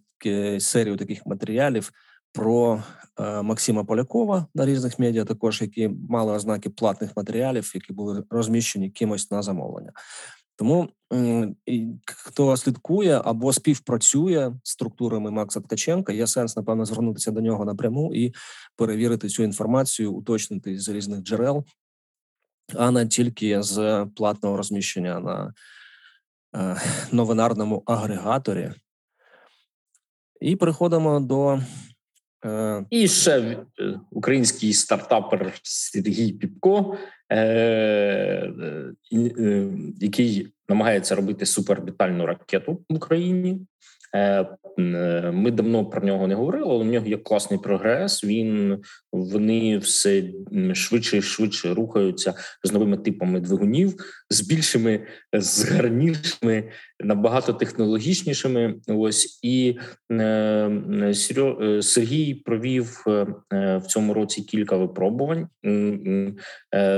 серію 0.59 0.97
таких 0.97 1.25
матеріалів 1.25 1.91
про 2.31 2.83
е, 3.19 3.41
Максима 3.41 3.83
Полякова 3.83 4.45
на 4.55 4.65
різних 4.65 4.99
медіа, 4.99 5.25
також 5.25 5.61
які 5.61 5.89
мали 6.09 6.33
ознаки 6.33 6.69
платних 6.69 7.17
матеріалів, 7.17 7.71
які 7.75 7.93
були 7.93 8.23
розміщені 8.29 8.89
кимось 8.89 9.31
на 9.31 9.41
замовлення. 9.41 9.91
Тому 10.59 10.89
хто 12.05 12.57
слідкує 12.57 13.21
або 13.25 13.53
співпрацює 13.53 14.53
з 14.63 14.71
структурами 14.71 15.31
Макса 15.31 15.61
Ткаченка, 15.61 16.13
є 16.13 16.27
сенс 16.27 16.55
напевно 16.55 16.85
звернутися 16.85 17.31
до 17.31 17.41
нього 17.41 17.65
напряму 17.65 18.15
і 18.15 18.33
перевірити 18.75 19.29
цю 19.29 19.43
інформацію, 19.43 20.13
уточнити 20.13 20.79
з 20.79 20.89
різних 20.89 21.21
джерел, 21.21 21.65
а 22.75 22.91
не 22.91 23.07
тільки 23.07 23.63
з 23.63 24.07
платного 24.15 24.57
розміщення 24.57 25.19
на 25.19 25.53
е, 26.55 26.81
новинарному 27.11 27.83
агрегаторі. 27.85 28.71
І 30.41 30.55
переходимо 30.55 31.19
до 31.19 31.59
Е, 32.45 32.85
і 32.89 33.07
ще 33.07 33.39
е, 33.39 33.65
український 34.11 34.73
стартапер 34.73 35.53
Сергій 35.63 36.33
Піпко, 36.33 36.97
який 39.99 40.47
намагається 40.69 41.15
робити 41.15 41.45
супербітальну 41.45 42.25
ракету 42.25 42.81
в 42.89 42.95
Україні. 42.95 43.61
Е, 44.15 44.45
е, 44.79 45.31
ми 45.31 45.51
давно 45.51 45.85
про 45.85 46.01
нього 46.01 46.27
не 46.27 46.35
говорили, 46.35 46.65
але 46.69 46.79
у 46.79 46.83
нього 46.83 47.07
є 47.07 47.17
класний 47.17 47.59
прогрес. 47.59 48.23
Він 48.23 48.77
вони 49.11 49.77
все 49.77 50.23
швидше 50.73 51.17
і 51.17 51.21
швидше 51.21 51.73
рухаються 51.73 52.33
з 52.63 52.71
новими 52.71 52.97
типами 52.97 53.39
двигунів, 53.39 53.93
з 54.29 54.41
більшими, 54.41 55.07
з 55.33 55.65
гарнішими, 55.65 56.71
набагато 56.99 57.53
технологічнішими. 57.53 58.75
Ось 58.87 59.39
і 59.43 59.77
е, 60.11 61.13
Сергій 61.81 62.33
провів 62.33 63.03
в 63.51 63.83
цьому 63.87 64.13
році 64.13 64.41
кілька 64.41 64.77
випробувань 64.77 65.47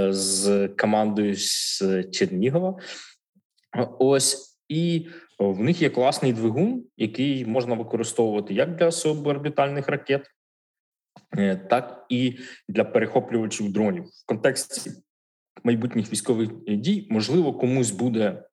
з 0.09 0.67
командою 0.77 1.35
з 1.35 2.03
Чернігова. 2.11 2.77
Ось 3.99 4.57
і 4.69 5.07
в 5.49 5.59
них 5.59 5.81
є 5.81 5.89
класний 5.89 6.33
двигун, 6.33 6.83
який 6.97 7.45
можна 7.45 7.75
використовувати 7.75 8.53
як 8.53 8.75
для 8.75 8.91
суборбітальних 8.91 9.87
ракет, 9.87 10.27
так 11.69 12.05
і 12.09 12.37
для 12.69 12.83
перехоплювачів 12.83 13.73
дронів 13.73 14.03
в 14.03 14.25
контексті 14.25 14.91
майбутніх 15.63 16.11
військових 16.11 16.49
дій. 16.67 17.07
Можливо, 17.09 17.53
комусь 17.53 17.91
буде 17.91 18.43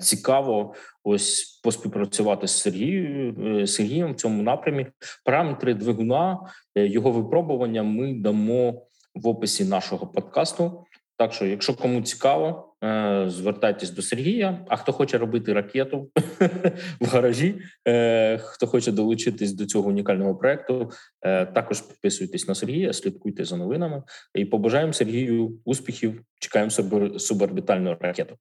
цікаво 0.00 0.74
ось 1.04 1.60
поспівпрацювати 1.64 2.46
з 2.46 2.60
Сергієм 2.60 3.66
Сергієм 3.66 4.12
в 4.12 4.16
цьому 4.16 4.42
напрямі. 4.42 4.86
Параметри 5.24 5.74
двигуна 5.74 6.38
його 6.74 7.10
випробування 7.10 7.82
ми 7.82 8.14
дамо 8.14 8.82
в 9.14 9.28
описі 9.28 9.64
нашого 9.64 10.06
подкасту. 10.06 10.84
Так 11.16 11.32
що, 11.32 11.46
якщо 11.46 11.74
кому 11.74 12.02
цікаво, 12.02 12.74
е, 12.84 13.24
звертайтесь 13.28 13.90
до 13.90 14.02
Сергія. 14.02 14.66
А 14.68 14.76
хто 14.76 14.92
хоче 14.92 15.18
робити 15.18 15.52
ракету 15.52 16.10
в 17.00 17.06
гаражі, 17.06 17.60
е, 17.88 18.38
хто 18.38 18.66
хоче 18.66 18.92
долучитись 18.92 19.52
до 19.52 19.66
цього 19.66 19.88
унікального 19.88 20.34
проекту, 20.34 20.90
е, 21.22 21.46
також 21.46 21.80
підписуйтесь 21.80 22.48
на 22.48 22.54
Сергія, 22.54 22.92
слідкуйте 22.92 23.44
за 23.44 23.56
новинами 23.56 24.02
і 24.34 24.44
побажаємо 24.44 24.92
Сергію 24.92 25.58
успіхів. 25.64 26.22
Чекаємо 26.40 26.70
суборбітальну 27.18 27.96
ракету. 28.00 28.36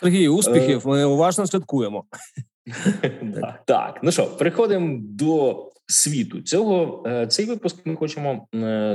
Сергію, 0.00 0.34
успіхів. 0.34 0.86
Ми 0.86 1.04
уважно 1.04 1.46
слідкуємо. 1.46 2.04
Так, 3.66 4.00
ну 4.02 4.12
що, 4.12 4.26
переходимо 4.26 4.98
до 5.02 5.68
світу. 5.86 6.42
Цього 6.42 7.04
цей 7.28 7.46
випуск 7.46 7.86
ми 7.86 7.96
хочемо 7.96 8.46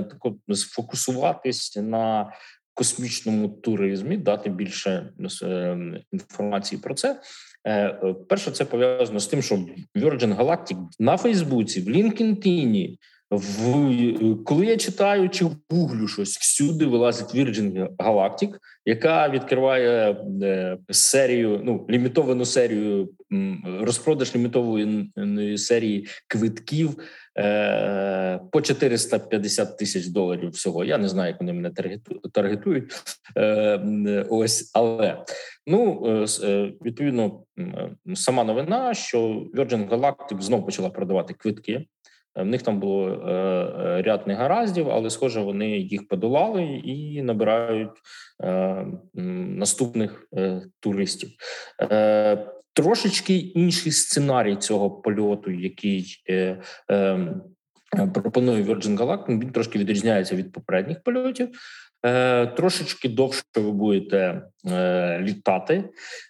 тако 0.09 0.35
сфокусуватись 0.49 1.77
на 1.77 2.31
космічному 2.77 3.50
туризмі, 3.50 4.17
дати 4.17 4.50
більше 4.50 5.10
е, 5.43 5.77
інформації 6.12 6.81
про 6.81 6.93
це. 6.93 7.22
Е, 7.63 7.74
е, 7.74 8.15
перше, 8.29 8.51
це 8.51 8.65
пов'язано 8.65 9.19
з 9.19 9.27
тим, 9.27 9.41
що 9.41 9.55
Virgin 9.96 10.38
Galactic 10.38 10.77
на 11.00 11.17
Фейсбуці, 11.17 11.81
в 11.81 11.89
LinkedIn, 11.89 12.98
в 13.31 14.43
коли 14.43 14.65
я 14.65 14.77
читаю 14.77 15.29
чи 15.29 15.46
гуглю 15.69 16.07
щось, 16.07 16.38
всюди 16.38 16.86
вилазить 16.86 17.36
Virgin 17.36 17.96
Galactic, 17.98 18.50
яка 18.86 19.29
відкриває 19.29 20.17
серію, 20.89 21.62
ну 21.63 21.86
лімітовану 21.89 22.46
серію 22.46 23.10
розпродаж 23.81 24.36
лімітованої 24.36 25.57
серії 25.57 26.07
квитків 26.27 26.98
Е, 27.00 27.26
по 28.51 28.62
450 28.62 29.77
тисяч 29.77 30.08
доларів 30.08 30.50
всього. 30.50 30.84
Я 30.84 30.98
не 30.98 31.10
знаю, 31.10 31.32
як 31.32 31.39
вони 31.41 31.53
мене 31.53 31.72
таргетують. 32.34 32.94
Е, 33.38 34.25
ось, 34.29 34.72
але 34.74 35.24
ну 35.67 36.06
е, 36.44 36.74
відповідно 36.86 37.44
сама 38.15 38.44
новина, 38.44 38.94
що 38.94 39.20
Virgin 39.56 39.89
Galactic 39.89 40.41
знову 40.41 40.65
почала 40.65 40.89
продавати 40.89 41.34
квитки. 41.34 41.86
В 42.38 42.46
них 42.46 42.62
там 42.62 42.79
було 42.79 43.10
е, 43.10 44.01
ряд 44.01 44.27
негараздів, 44.27 44.89
але 44.89 45.10
схоже, 45.10 45.41
вони 45.41 45.70
їх 45.70 46.08
подолали 46.08 46.63
і 46.63 47.22
набирають 47.22 47.91
е, 48.44 48.86
наступних 49.13 50.27
е, 50.38 50.62
туристів. 50.79 51.29
Трошечки 52.77 53.36
інший 53.36 53.91
сценарій 53.91 54.55
цього 54.55 54.91
польоту, 54.91 55.51
який 55.51 56.24
е, 56.29 56.62
е, 56.91 57.17
пропонує 58.13 58.63
Virgin 58.63 58.98
Galactic, 58.98 59.39
він 59.39 59.51
трошки 59.51 59.79
відрізняється 59.79 60.36
від 60.36 60.51
попередніх 60.51 61.03
польотів. 61.03 61.50
Е, 62.05 62.48
Трошечки 62.48 63.10
довше 63.10 63.43
ви 63.55 63.72
будете 63.72 64.41
літати, 65.21 65.83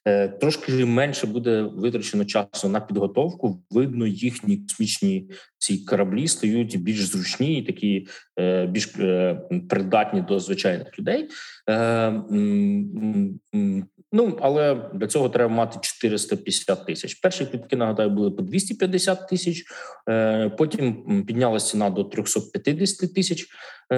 е, 0.05 0.27
трошки 0.27 0.85
менше 0.85 1.27
буде 1.27 1.61
витрачено 1.61 2.25
часу 2.25 2.69
на 2.69 2.79
підготовку. 2.79 3.63
Видно, 3.71 4.07
їхні 4.07 4.57
космічні 4.57 5.29
ці 5.57 5.77
кораблі 5.77 6.27
стають 6.27 6.81
більш 6.81 6.99
зручні, 6.99 7.59
і 7.59 7.65
такі 7.65 8.07
е, 8.39 8.65
більш 8.65 8.95
е, 8.99 9.41
придатні 9.69 10.21
до 10.21 10.39
звичайних 10.39 10.99
людей. 10.99 11.29
Е, 11.69 12.21
Ну 14.11 14.37
але 14.41 14.89
для 14.93 15.07
цього 15.07 15.29
треба 15.29 15.53
мати 15.53 15.79
450 15.81 16.85
тисяч. 16.85 17.15
Перші 17.15 17.45
квітки, 17.45 17.75
нагадаю, 17.75 18.09
були 18.09 18.31
по 18.31 18.41
250 18.41 19.27
тисяч. 19.29 19.63
Е, 20.09 20.49
потім 20.49 21.23
піднялася 21.25 21.71
ціна 21.71 21.89
до 21.89 22.03
350 22.03 23.13
тисяч 23.13 23.45
е, 23.91 23.97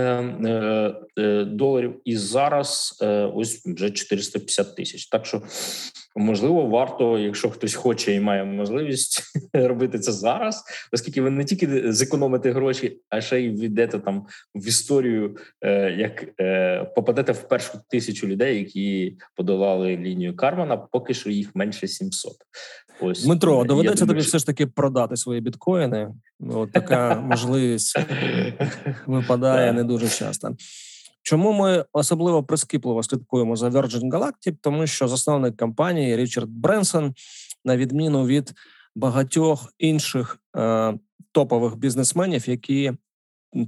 е, 1.17 1.43
доларів. 1.45 2.01
І 2.05 2.17
зараз 2.17 2.99
ось 3.35 3.65
вже 3.65 3.91
450 4.31 4.75
тисяч. 4.75 5.05
Так 5.05 5.25
що 5.25 5.41
можливо, 6.15 6.65
варто, 6.65 7.19
якщо 7.19 7.49
хтось 7.49 7.75
хоче 7.75 8.13
і 8.13 8.19
має 8.19 8.43
можливість 8.43 9.23
робити 9.53 9.99
це 9.99 10.11
зараз, 10.11 10.63
оскільки 10.91 11.21
ви 11.21 11.29
не 11.29 11.45
тільки 11.45 11.93
зекономите 11.93 12.51
гроші, 12.51 13.01
а 13.09 13.21
ще 13.21 13.41
й 13.41 13.49
війдете 13.49 13.99
там 13.99 14.25
в 14.55 14.67
історію, 14.67 15.37
як 15.97 16.25
попадете 16.95 17.31
в 17.31 17.47
першу 17.47 17.79
тисячу 17.89 18.27
людей, 18.27 18.57
які 18.57 19.17
подолали 19.35 19.97
лінію 19.97 20.35
Кармана, 20.35 20.77
поки 20.77 21.13
що 21.13 21.29
їх 21.29 21.55
менше 21.55 21.87
700. 21.87 22.33
Ось 23.01 23.23
Дмитро, 23.23 23.63
доведеться 23.63 24.05
тобі 24.05 24.19
все 24.19 24.39
ж 24.39 24.45
таки 24.45 24.67
продати 24.67 25.17
свої 25.17 25.41
біткоїни. 25.41 26.13
От 26.39 26.71
така 26.71 27.15
можливість 27.29 27.99
випадає 29.07 29.73
не 29.73 29.83
дуже 29.83 30.09
часто. 30.09 30.55
Чому 31.29 31.53
ми 31.53 31.85
особливо 31.93 32.43
прискіпливо 32.43 33.03
слідкуємо 33.03 33.55
за 33.55 33.69
Virgin 33.69 34.11
Galactic? 34.11 34.55
Тому 34.61 34.87
що 34.87 35.07
засновник 35.07 35.57
компанії 35.57 36.17
Річард 36.17 36.49
Бренсон, 36.49 37.13
на 37.65 37.77
відміну 37.77 38.25
від 38.25 38.53
багатьох 38.95 39.73
інших 39.77 40.39
е, 40.57 40.93
топових 41.31 41.75
бізнесменів, 41.75 42.49
які 42.49 42.93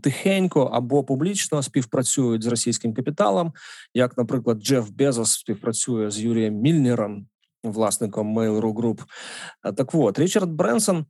тихенько 0.01 0.63
або 0.63 1.03
публічно 1.03 1.63
співпрацюють 1.63 2.43
з 2.43 2.47
російським 2.47 2.93
капіталом, 2.93 3.53
як, 3.93 4.17
наприклад, 4.17 4.59
Джеф 4.59 4.89
Безос 4.89 5.31
співпрацює 5.31 6.11
з 6.11 6.19
Юрієм 6.19 6.55
Мільнером, 6.55 7.27
власником 7.63 8.39
Mail.ru 8.39 8.73
Group. 8.73 9.01
Так 9.75 9.95
от 9.95 10.19
Річард 10.19 10.49
Бренсон 10.49 11.05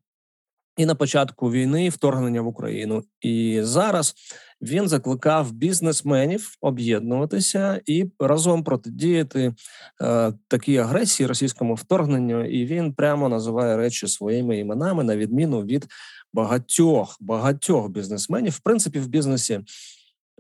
і 0.77 0.85
на 0.85 0.95
початку 0.95 1.51
війни 1.51 1.89
вторгнення 1.89 2.41
в 2.41 2.47
Україну, 2.47 3.03
і 3.21 3.59
зараз 3.61 4.15
він 4.61 4.87
закликав 4.87 5.51
бізнесменів 5.51 6.57
об'єднуватися 6.61 7.81
і 7.85 8.05
разом 8.19 8.63
протидіяти 8.63 9.53
е, 10.01 10.33
такій 10.47 10.77
агресії 10.77 11.27
російському 11.27 11.73
вторгненню. 11.73 12.45
І 12.45 12.65
він 12.65 12.93
прямо 12.93 13.29
називає 13.29 13.77
речі 13.77 14.07
своїми 14.07 14.57
іменами 14.57 15.03
на 15.03 15.17
відміну 15.17 15.63
від 15.63 15.87
багатьох 16.33 17.17
багатьох 17.19 17.89
бізнесменів. 17.89 18.53
В 18.53 18.59
принципі, 18.59 18.99
в 18.99 19.07
бізнесі. 19.07 19.59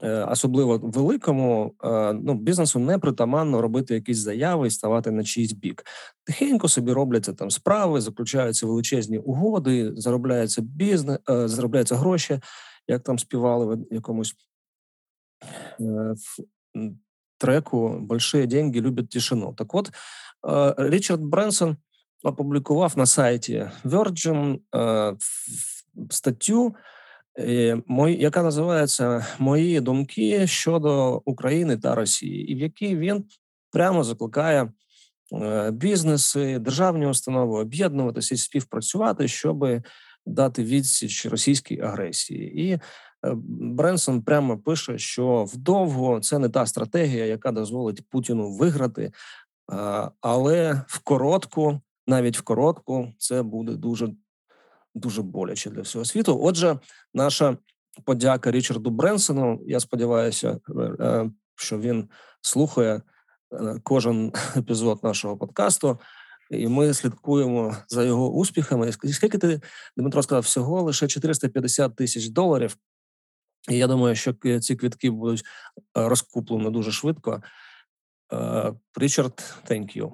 Е, 0.03 0.23
особливо 0.23 0.77
великому 0.83 1.73
е, 1.83 2.13
ну 2.13 2.33
бізнесу 2.33 2.79
не 2.79 2.97
притаманно 2.97 3.61
робити 3.61 3.93
якісь 3.93 4.17
заяви 4.17 4.67
і 4.67 4.71
ставати 4.71 5.11
на 5.11 5.23
чийсь 5.23 5.51
бік. 5.51 5.83
Тихенько 6.23 6.67
собі 6.67 6.91
робляться 6.91 7.33
там 7.33 7.51
справи, 7.51 8.01
заключаються 8.01 8.67
величезні 8.67 9.17
угоди, 9.17 9.91
заробляється 9.95 10.61
бізнес, 10.61 11.17
е, 11.29 11.47
заробляються 11.47 11.95
гроші, 11.95 12.39
як 12.91 13.03
там 13.03 13.19
співали 13.19 13.75
в 13.75 13.93
якомусь 13.93 14.35
треку 17.37 17.97
«Большие 17.99 18.47
деньги 18.47 18.81
люблять 18.81 19.09
тишину». 19.09 19.53
Так, 19.57 19.75
от 19.75 19.91
Річард 20.77 21.21
Бренсон 21.21 21.77
опублікував 22.23 22.97
на 22.97 23.05
сайті 23.05 23.69
Virgin 23.85 24.59
статтю. 26.09 26.75
Мої, 27.87 28.17
яка 28.17 28.43
називається 28.43 29.27
Мої 29.39 29.79
думки 29.79 30.47
щодо 30.47 31.21
України 31.25 31.77
та 31.77 31.95
Росії, 31.95 32.51
і 32.51 32.55
в 32.55 32.57
якій 32.57 32.97
він 32.97 33.25
прямо 33.71 34.03
закликає 34.03 34.71
е, 35.33 35.71
бізнеси, 35.71 36.59
державні 36.59 37.07
установи 37.07 37.59
об'єднуватися 37.59 38.35
і 38.35 38.37
співпрацювати, 38.37 39.27
щоб 39.27 39.65
дати 40.25 40.63
відсіч 40.63 41.25
російській 41.25 41.79
агресії. 41.81 42.61
І 42.63 42.71
е, 42.71 42.79
Бренсон 43.45 44.21
прямо 44.21 44.57
пише, 44.57 44.97
що 44.97 45.43
вдовго 45.43 46.19
це 46.19 46.39
не 46.39 46.49
та 46.49 46.65
стратегія, 46.65 47.25
яка 47.25 47.51
дозволить 47.51 48.09
Путіну 48.09 48.51
виграти, 48.51 49.11
але 50.21 50.81
в 50.87 50.99
коротку, 50.99 51.81
навіть 52.07 52.37
в 52.37 52.41
коротку, 52.41 53.13
це 53.17 53.43
буде 53.43 53.71
дуже 53.71 54.09
дуже 54.95 55.21
боляче 55.21 55.69
для 55.69 55.81
всього 55.81 56.05
світу. 56.05 56.39
Отже, 56.41 56.79
наша 57.13 57.57
подяка 58.03 58.51
Річарду 58.51 58.89
Бренсону. 58.89 59.61
Я 59.67 59.79
сподіваюся, 59.79 60.59
е, 60.69 60.81
е, 60.81 61.31
що 61.55 61.79
він 61.79 62.09
слухає 62.41 63.01
кожен 63.83 64.33
епізод 64.55 64.99
нашого 65.03 65.37
подкасту, 65.37 65.99
і 66.51 66.67
ми 66.67 66.93
слідкуємо 66.93 67.75
за 67.87 68.03
його 68.03 68.31
успіхами. 68.31 68.91
Скільки 68.91 69.37
ти 69.37 69.61
Дмитро 69.97 70.23
сказав, 70.23 70.41
всього 70.41 70.81
лише 70.81 71.07
450 71.07 71.95
тисяч 71.95 72.27
доларів. 72.27 72.77
І 73.69 73.77
я 73.77 73.87
думаю, 73.87 74.15
що 74.15 74.33
ці 74.61 74.75
квітки 74.75 75.09
будуть 75.09 75.43
розкуплені 75.93 76.69
дуже 76.71 76.91
швидко. 76.91 77.41
Річард, 78.95 79.61
thank 79.69 79.97
you. 79.97 80.11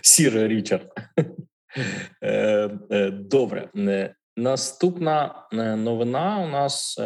Сіре 0.02 0.48
Річард. 0.48 0.92
Е, 2.22 2.70
е, 2.90 3.10
добре, 3.10 3.70
Наступна 4.36 5.48
новина 5.76 6.38
у 6.38 6.48
нас 6.48 7.00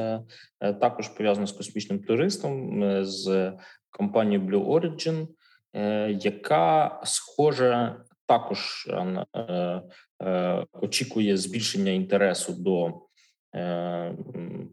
також 0.59 1.09
пов'язана 1.09 1.47
з 1.47 1.53
космічним 1.53 2.03
туристом 2.03 2.83
з 3.05 3.53
компанією 3.91 4.49
Blue 4.49 4.67
Origin, 4.67 5.27
яка 6.21 7.01
схоже 7.05 7.97
також 8.27 8.89
очікує 10.73 11.37
збільшення 11.37 11.91
інтересу 11.91 12.55
до 12.59 13.01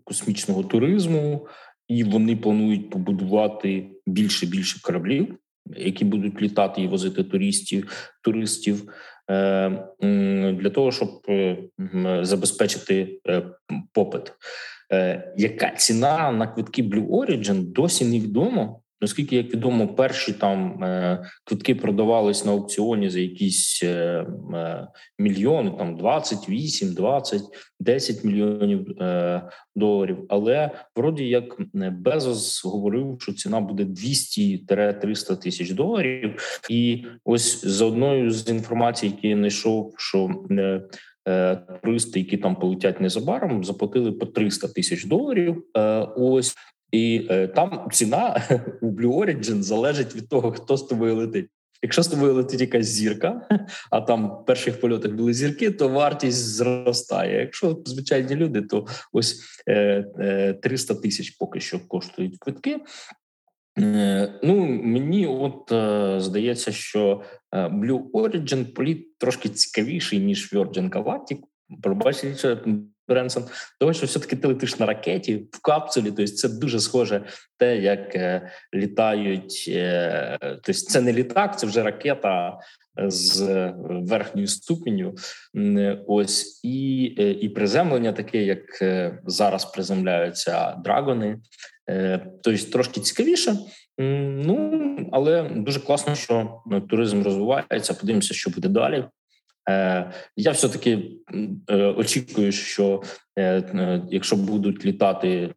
космічного 0.04 0.64
туризму, 0.64 1.48
і 1.88 2.04
вони 2.04 2.36
планують 2.36 2.90
побудувати 2.90 3.88
більше 4.06 4.46
більше 4.46 4.82
кораблів, 4.82 5.38
які 5.66 6.06
будуть 6.06 6.42
літати 6.42 6.82
і 6.82 6.88
возити 6.88 7.24
туристів 7.24 8.12
туристів. 8.24 8.94
Для 10.54 10.70
того 10.70 10.92
щоб 10.92 11.10
забезпечити 12.22 13.22
попит, 13.94 14.34
яка 15.38 15.70
ціна 15.70 16.32
на 16.32 16.48
квитки 16.48 16.84
Blue 16.84 17.08
Origin 17.08 17.74
досі 17.74 18.06
невідомо. 18.06 18.82
Наскільки 19.02 19.36
як 19.36 19.54
відомо, 19.54 19.88
перші 19.88 20.34
там 20.34 20.84
е, 20.84 21.24
квитки 21.44 21.76
продавались 21.76 22.46
на 22.46 22.52
аукціоні 22.52 23.10
за 23.10 23.20
якісь 23.20 23.84
е, 23.84 24.26
е, 24.54 24.88
мільйони, 25.20 25.72
там 25.78 25.98
28, 25.98 26.94
20, 26.94 27.42
10 27.80 28.24
мільйонів 28.24 28.88
доларів. 29.76 30.26
Але 30.30 30.72
вроді 30.96 31.28
як 31.28 31.58
Безос 31.74 32.66
говорив, 32.66 33.18
що 33.20 33.34
ціна 33.34 33.60
буде 33.60 33.84
200-300 33.84 35.42
тисяч 35.42 35.72
доларів. 35.72 36.60
І 36.70 37.06
ось 37.26 37.66
за 37.66 37.86
одною 37.86 38.32
з 38.32 38.50
інформацій, 38.50 39.06
які 39.06 39.28
я 39.28 39.36
знайшов, 39.36 39.94
що 39.98 40.30
туристи, 41.84 42.20
які 42.20 42.38
там 42.38 42.56
полетять 42.56 43.02
незабаром, 43.02 43.64
заплатили 43.64 44.12
по 44.12 44.26
300 44.26 44.68
тисяч 44.68 45.06
доларів. 45.06 45.64
Ось 46.16 46.56
і 46.92 47.28
е, 47.30 47.48
там 47.48 47.88
ціна 47.92 48.42
у 48.82 48.92
Blue 48.92 49.18
Origin 49.18 49.62
залежить 49.62 50.16
від 50.16 50.30
того, 50.30 50.52
хто 50.52 50.78
з 50.78 50.84
тобою 50.84 51.16
летить. 51.16 51.50
Якщо 51.82 52.04
з 52.04 52.08
тобою 52.08 52.34
летить 52.34 52.62
якась 52.62 52.86
зірка, 52.86 53.48
а 53.92 54.02
там 54.02 54.28
в 54.28 54.46
перших 54.46 54.82
польотах 54.82 55.12
були 55.12 55.34
зірки, 55.34 55.72
то 55.72 55.90
вартість 55.90 56.38
зростає. 56.38 57.40
Якщо 57.40 57.82
звичайні 57.86 58.36
люди, 58.36 58.62
то 58.62 58.88
ось 59.14 59.42
е, 59.68 60.06
е, 60.20 60.54
300 60.54 60.96
тисяч 60.96 61.30
поки 61.30 61.60
що 61.60 61.88
коштують 61.88 62.38
квитки. 62.40 62.80
Е, 63.80 64.40
ну 64.44 64.66
мені 64.66 65.28
от 65.28 65.72
е, 65.72 66.16
здається, 66.20 66.72
що 66.72 67.22
е, 67.54 67.68
Blue 67.68 68.12
Origin 68.12 68.74
політ 68.74 69.18
трошки 69.18 69.50
цікавіший 69.50 70.20
ніж 70.20 70.54
Virgin 70.54 70.90
Galactic. 70.90 71.38
Пробачте, 71.82 72.58
Бренсон, 73.10 73.44
того, 73.80 73.94
що 73.94 74.06
все 74.06 74.20
таки 74.20 74.36
ти 74.36 74.48
летиш 74.48 74.80
на 74.80 74.86
ракеті 74.86 75.36
в 75.52 75.62
капсулі, 75.62 76.06
тобто 76.06 76.28
це 76.28 76.50
дуже 76.50 76.80
схоже 76.80 77.26
те, 77.58 77.78
як 77.78 78.16
е, 78.16 78.52
літають. 78.74 79.66
Е, 79.68 80.38
тобто 80.42 80.74
це 80.74 81.02
не 81.02 81.14
літак, 81.14 81.60
це 81.60 81.68
вже 81.68 81.84
ракета 81.84 82.60
з 83.08 83.74
верхньою 83.86 84.48
ступеню. 84.48 85.16
Ось 86.08 86.64
і 86.64 87.04
і 87.42 87.50
приземлення, 87.50 88.14
таке, 88.14 88.44
як 88.44 88.82
е, 88.82 89.20
зараз 89.26 89.66
приземляються 89.66 90.76
драгони, 90.84 91.38
е, 91.90 92.32
тобто 92.44 92.72
трошки 92.72 93.02
цікавіше. 93.02 93.56
Ну 93.98 94.86
але 95.12 95.50
дуже 95.56 95.80
класно, 95.80 96.16
що 96.16 96.62
ну, 96.66 96.82
туризм 96.82 97.24
розвивається. 97.24 97.94
Подивимося, 97.94 98.34
що 98.34 98.50
буде 98.50 98.68
далі. 98.68 99.06
Е, 99.70 100.12
я 100.36 100.52
все 100.52 100.70
таки 100.70 101.12
е, 101.70 101.76
очікую, 101.76 102.52
що 102.52 103.02
е, 103.40 104.02
якщо 104.12 104.36
будуть 104.36 104.86
літати 104.86 105.54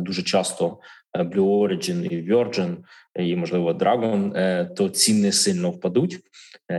дуже 0.00 0.22
часто 0.22 0.78
Blue 1.18 1.68
Origin 1.68 2.04
і 2.04 2.32
Virgin, 2.32 2.76
і 3.16 3.36
можливо 3.36 3.72
Dragon, 3.72 4.74
то 4.74 4.88
ціни 4.88 5.32
сильно 5.32 5.70
впадуть. 5.70 6.18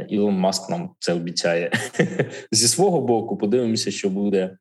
Ілон 0.09 0.33
Маск 0.33 0.69
нам 0.69 0.89
це 0.99 1.13
обіцяє 1.13 1.71
зі 2.51 2.67
свого 2.67 3.01
боку. 3.01 3.37
Подивимося, 3.37 3.91
що 3.91 4.09
буде. 4.09 4.57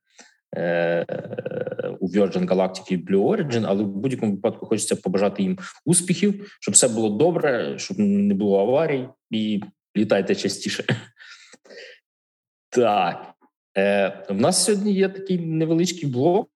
У 2.00 2.08
Virgin 2.08 2.46
Galactic 2.46 2.92
і 2.92 2.96
Blue 2.96 3.28
Origin, 3.28 3.64
але 3.68 3.82
в 3.82 3.88
будь-якому 3.88 4.32
випадку 4.32 4.66
хочеться 4.66 4.96
побажати 4.96 5.42
їм 5.42 5.58
успіхів, 5.84 6.58
щоб 6.60 6.74
все 6.74 6.88
було 6.88 7.10
добре, 7.10 7.74
щоб 7.78 7.98
не 7.98 8.34
було 8.34 8.60
аварій, 8.60 9.08
і 9.30 9.60
літайте 9.96 10.34
частіше. 10.34 10.84
Так. 12.74 13.34
Е, 13.76 14.24
В 14.28 14.40
нас 14.40 14.64
сьогодні 14.64 14.92
є 14.92 15.08
такий 15.08 15.38
невеличкий 15.38 16.08
блок. 16.08 16.48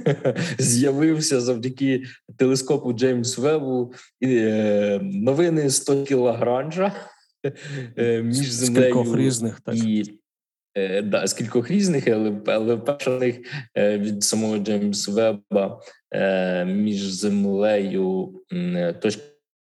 З'явився 0.58 1.40
завдяки 1.40 2.02
телескопу 2.36 2.92
Джеймс 2.92 3.38
Вебу 3.38 3.92
е, 4.24 5.00
новини 5.02 5.70
100 5.70 6.04
кілогранжа 6.04 6.92
е, 7.96 8.22
між 8.22 8.50
землею 8.50 8.94
кількох 8.94 9.16
різних, 9.16 9.60
так. 9.60 9.76
і 9.76 10.20
е, 10.74 11.02
да, 11.02 11.26
з 11.26 11.34
кількох 11.34 11.70
різних, 11.70 12.08
але 12.08 12.40
але 12.46 12.76
перших 12.76 13.36
е, 13.76 13.98
від 13.98 14.24
самого 14.24 14.58
Джеймс 14.58 15.08
Веба 15.08 15.80
е, 16.14 16.64
між 16.64 17.02
землею 17.02 18.34
точка 19.02 19.22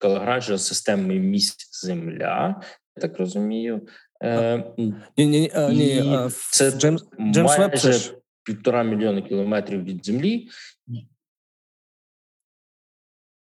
Лагранжа 0.04 0.58
системи 0.58 1.14
місць 1.14 1.84
Земля. 1.84 2.62
Я 2.96 3.00
так 3.00 3.18
розумію. 3.18 3.86
Е, 4.22 4.74
ні, 4.76 4.94
ні, 5.16 5.26
ні, 5.26 5.50
ні, 5.70 6.30
Це 6.50 6.70
Джеймс, 6.70 7.04
Джеймс 7.20 7.58
Веб 7.58 7.78
це 7.78 7.92
ж... 7.92 8.18
півтора 8.42 8.82
мільйона 8.82 9.22
кілометрів 9.22 9.84
від 9.84 10.06
землі. 10.06 10.50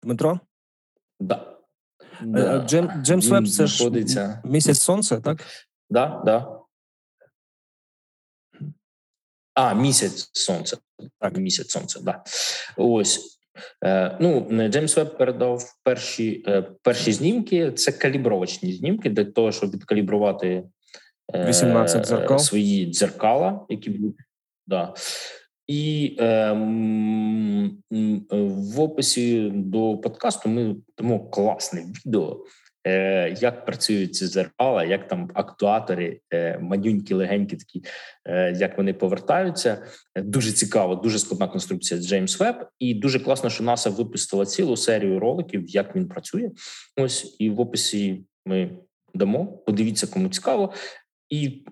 Дмитро? 0.03 0.41
Да. 1.21 1.59
да. 2.23 2.65
Джейм, 2.67 2.91
Джеймс 3.03 3.29
Веб 3.29 3.49
це 3.49 3.67
ж 3.67 3.91
місяць 4.45 4.79
сонце, 4.79 5.21
так? 5.21 5.45
Да, 5.91 6.23
да. 6.25 6.61
А, 9.55 9.75
місяць 9.75 10.31
сонце. 10.33 10.77
Так, 11.19 11.37
місяць 11.37 11.71
сонце, 11.71 12.01
да. 12.01 12.25
Ось. 12.77 13.36
Е, 13.85 14.17
ну, 14.21 14.49
Джеймс 14.69 14.97
Веб 14.97 15.19
передав 15.19 15.63
перші 15.83 16.45
е, 16.49 16.63
перші 16.83 17.13
знімки. 17.13 17.73
Це 17.73 17.93
калібровочні 17.93 18.73
знімки 18.73 19.11
для 19.11 19.25
того, 19.25 19.53
щоб 19.53 19.71
відкалібрувати 19.71 20.65
18 21.35 21.97
е, 21.97 22.05
дзеркал. 22.05 22.39
свої 22.39 22.87
дзеркала, 22.93 23.67
які 23.69 23.91
були. 23.91 24.15
Да. 24.67 24.95
І 25.67 26.17
е, 26.21 26.53
в 28.41 28.81
описі 28.81 29.51
до 29.55 29.97
подкасту 29.97 30.49
ми 30.49 30.77
дамо 30.99 31.31
класне 31.31 31.85
відео, 32.07 32.45
як 33.41 33.65
працюють 33.65 34.15
ці 34.15 34.27
зеркала, 34.27 34.85
як 34.85 35.09
там 35.09 35.31
актуатори, 35.35 36.21
е, 36.35 36.59
манюнькі, 36.59 37.15
легенькі 37.15 37.57
такі, 37.57 37.83
е, 38.25 38.53
як 38.53 38.79
вони 38.79 38.95
повертаються. 38.95 39.83
Дуже 40.17 40.53
цікаво, 40.53 40.95
дуже 40.95 41.19
складна 41.19 41.49
конструкція 41.49 42.01
Джеймс 42.01 42.41
Веб, 42.41 42.69
і 42.79 42.95
дуже 42.95 43.21
класно, 43.21 43.51
що 43.51 43.65
НАСА 43.65 43.91
випустила 43.91 44.47
цілу 44.47 44.77
серію 44.77 45.21
роликів, 45.21 45.69
як 45.69 45.97
він 45.97 46.09
працює. 46.09 46.51
Ось 46.97 47.37
і 47.39 47.51
в 47.51 47.61
описі 47.61 48.25
ми 48.47 48.71
дамо. 49.15 49.47
Подивіться, 49.47 50.07
кому 50.07 50.29
цікаво. 50.29 50.73
І 51.29 51.65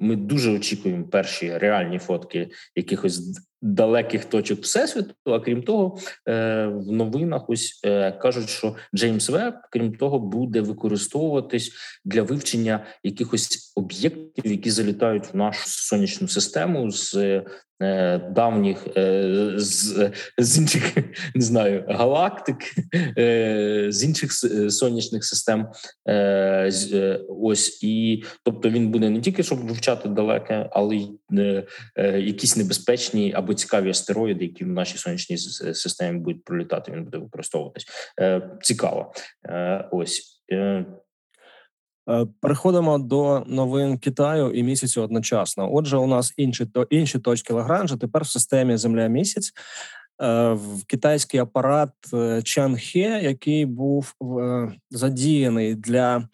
ми 0.00 0.16
дуже 0.16 0.50
очікуємо 0.50 1.04
перші 1.04 1.58
реальні 1.58 1.98
фотки 1.98 2.50
якихось 2.76 3.40
далеких 3.62 4.24
точок 4.24 4.60
всесвіту. 4.60 5.14
А 5.24 5.40
крім 5.40 5.62
того, 5.62 5.98
е, 6.28 6.66
в 6.66 6.92
новинах 6.92 7.50
ось 7.50 7.80
е, 7.84 8.12
кажуть, 8.12 8.48
що 8.48 8.76
Джеймс 8.94 9.30
Веб, 9.30 9.54
крім 9.70 9.94
того, 9.94 10.18
буде 10.18 10.60
використовуватись 10.60 11.72
для 12.04 12.22
вивчення 12.22 12.84
якихось 13.02 13.72
об'єктів, 13.76 14.46
які 14.46 14.70
залітають 14.70 15.34
в 15.34 15.36
нашу 15.36 15.62
сонячну 15.66 16.28
систему 16.28 16.90
з 16.90 17.42
Е, 17.82 18.18
давніх 18.18 18.86
з 19.56 20.10
з 20.38 20.58
інших 20.58 20.96
не 21.34 21.42
знаю 21.42 21.84
галактик, 21.88 22.56
з 23.88 24.04
інших 24.04 24.32
сонячних 24.72 25.24
систем. 25.24 25.68
Ось 27.28 27.82
і 27.82 28.22
тобто 28.44 28.70
він 28.70 28.88
буде 28.88 29.10
не 29.10 29.20
тільки 29.20 29.42
щоб 29.42 29.58
вивчати 29.58 30.08
далеке, 30.08 30.68
але 30.72 30.96
й 30.96 31.08
якісь 32.14 32.56
небезпечні 32.56 33.32
або 33.32 33.49
цікаві 33.54 33.90
астероїди, 33.90 34.44
які 34.44 34.64
в 34.64 34.68
нашій 34.68 34.98
сонячній 34.98 35.38
системі 35.74 36.18
будуть 36.18 36.44
пролітати. 36.44 36.92
Він 36.92 37.04
буде 37.04 37.18
використовуватись. 37.18 37.86
Цікаво. 38.62 39.12
Ось. 39.90 40.42
Е, 42.10 42.26
переходимо 42.40 42.98
до 42.98 43.44
новин 43.46 43.98
Китаю 43.98 44.50
і 44.50 44.62
місяцю 44.62 45.02
одночасно. 45.02 45.74
Отже, 45.74 45.96
у 45.96 46.06
нас 46.06 46.34
інші 46.36 46.66
то 46.66 46.82
інші 46.82 47.18
точки 47.18 47.52
Лагранжа 47.52 47.96
тепер 47.96 48.22
в 48.22 48.28
системі 48.28 48.76
Земля 48.76 49.06
місяць. 49.06 49.52
Е, 50.22 50.52
в 50.52 50.84
китайський 50.86 51.40
апарат 51.40 51.90
е, 52.14 52.42
Чанхе, 52.42 53.20
який 53.22 53.66
був 53.66 54.14
задіяний 54.90 55.74
для 55.74 56.28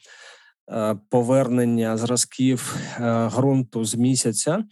повернення 1.10 1.96
зразків 1.96 2.76
ґрунту 3.00 3.84
з 3.84 3.94
місяця, 3.94 4.64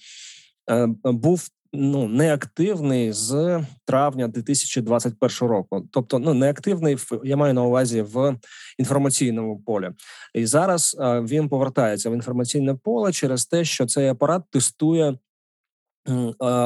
був 1.05 1.49
ну 1.75 2.09
неактивний 2.09 3.13
з 3.13 3.61
травня 3.85 4.29
2021 4.29 5.49
року. 5.49 5.89
Тобто, 5.91 6.19
ну 6.19 6.35
неактивний 6.35 6.95
в 6.95 7.21
я 7.25 7.37
маю 7.37 7.55
на 7.55 7.63
увазі 7.63 8.03
в 8.03 8.37
інформаційному 8.79 9.59
полі, 9.59 9.91
і 10.35 10.47
зараз 10.47 10.97
він 11.01 11.49
повертається 11.49 12.11
в 12.11 12.15
інформаційне 12.15 12.75
поле 12.75 13.13
через 13.13 13.47
те, 13.47 13.65
що 13.65 13.87
цей 13.87 14.09
апарат 14.09 14.43
тестує. 14.51 15.19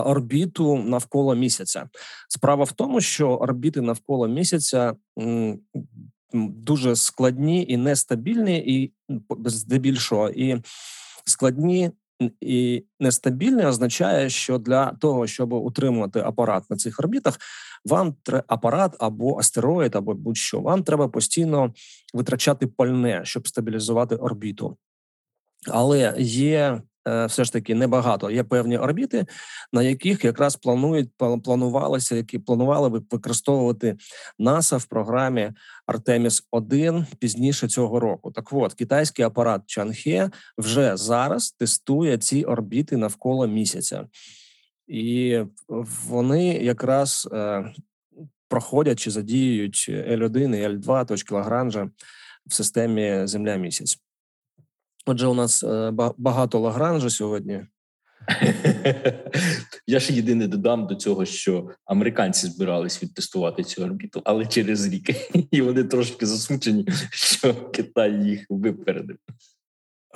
Орбіту 0.04 0.76
навколо 0.76 1.34
місяця. 1.34 1.88
Справа 2.28 2.64
в 2.64 2.72
тому, 2.72 3.00
що 3.00 3.28
орбіти 3.30 3.80
навколо 3.80 4.28
місяця 4.28 4.94
дуже 6.32 6.96
складні 6.96 7.66
і 7.68 7.76
нестабільні, 7.76 8.58
і 8.58 8.92
здебільшого 9.44 10.30
і 10.30 10.62
складні 11.24 11.90
і 12.40 12.84
нестабільне 13.00 13.66
означає, 13.66 14.30
що 14.30 14.58
для 14.58 14.92
того, 14.92 15.26
щоб 15.26 15.52
утримувати 15.52 16.20
апарат 16.20 16.70
на 16.70 16.76
цих 16.76 17.00
орбітах, 17.00 17.38
вам 17.84 18.14
треба 18.22 18.44
апарат 18.46 18.96
або 18.98 19.38
астероїд, 19.38 19.96
або 19.96 20.14
будь-що 20.14 20.60
вам 20.60 20.82
треба 20.82 21.08
постійно 21.08 21.74
витрачати 22.14 22.66
пальне, 22.66 23.20
щоб 23.24 23.48
стабілізувати 23.48 24.16
орбіту. 24.16 24.76
Але 25.66 26.14
є 26.18 26.82
все 27.26 27.44
ж 27.44 27.52
таки 27.52 27.74
небагато. 27.74 28.30
Є 28.30 28.44
певні 28.44 28.78
орбіти, 28.78 29.26
на 29.72 29.82
яких 29.82 30.24
якраз 30.24 30.56
планують 30.56 31.10
планувалися, 31.44 32.16
які 32.16 32.38
планували 32.38 33.02
використовувати 33.10 33.96
НАСА 34.38 34.76
в 34.76 34.84
програмі 34.84 35.52
Артеміс 35.86 36.46
1 36.50 37.06
пізніше 37.18 37.68
цього 37.68 38.00
року. 38.00 38.30
Так, 38.30 38.52
от 38.52 38.74
китайський 38.74 39.24
апарат 39.24 39.62
Чанхе 39.66 40.30
вже 40.58 40.96
зараз 40.96 41.50
тестує 41.50 42.18
ці 42.18 42.44
орбіти 42.44 42.96
навколо 42.96 43.46
місяця, 43.46 44.06
і 44.86 45.40
вони 46.08 46.46
якраз 46.46 47.28
е, 47.32 47.72
проходять 48.48 48.98
чи 48.98 49.10
задіюють 49.10 49.86
L1 49.90 50.56
і 50.56 50.68
L2 50.68 51.06
точки 51.06 51.34
Лагранжа 51.34 51.90
в 52.46 52.54
системі 52.54 53.26
Земля 53.26 53.56
місяць. 53.56 53.98
Отже, 55.08 55.26
у 55.26 55.34
нас 55.34 55.64
е, 55.64 55.90
багато 56.18 56.58
лагранжа 56.58 57.10
сьогодні. 57.10 57.66
Я 59.86 60.00
ж 60.00 60.12
єдине 60.12 60.46
додам 60.46 60.86
до 60.86 60.94
цього, 60.94 61.24
що 61.24 61.70
американці 61.84 62.46
збирались 62.46 63.02
відтестувати 63.02 63.64
цю 63.64 63.84
орбіту, 63.84 64.22
але 64.24 64.46
через 64.46 64.86
рік 64.86 65.10
і 65.50 65.62
вони 65.62 65.84
трошки 65.84 66.26
засмучені, 66.26 66.86
що 67.10 67.54
Китай 67.54 68.24
їх 68.24 68.46
випередив. 68.48 69.16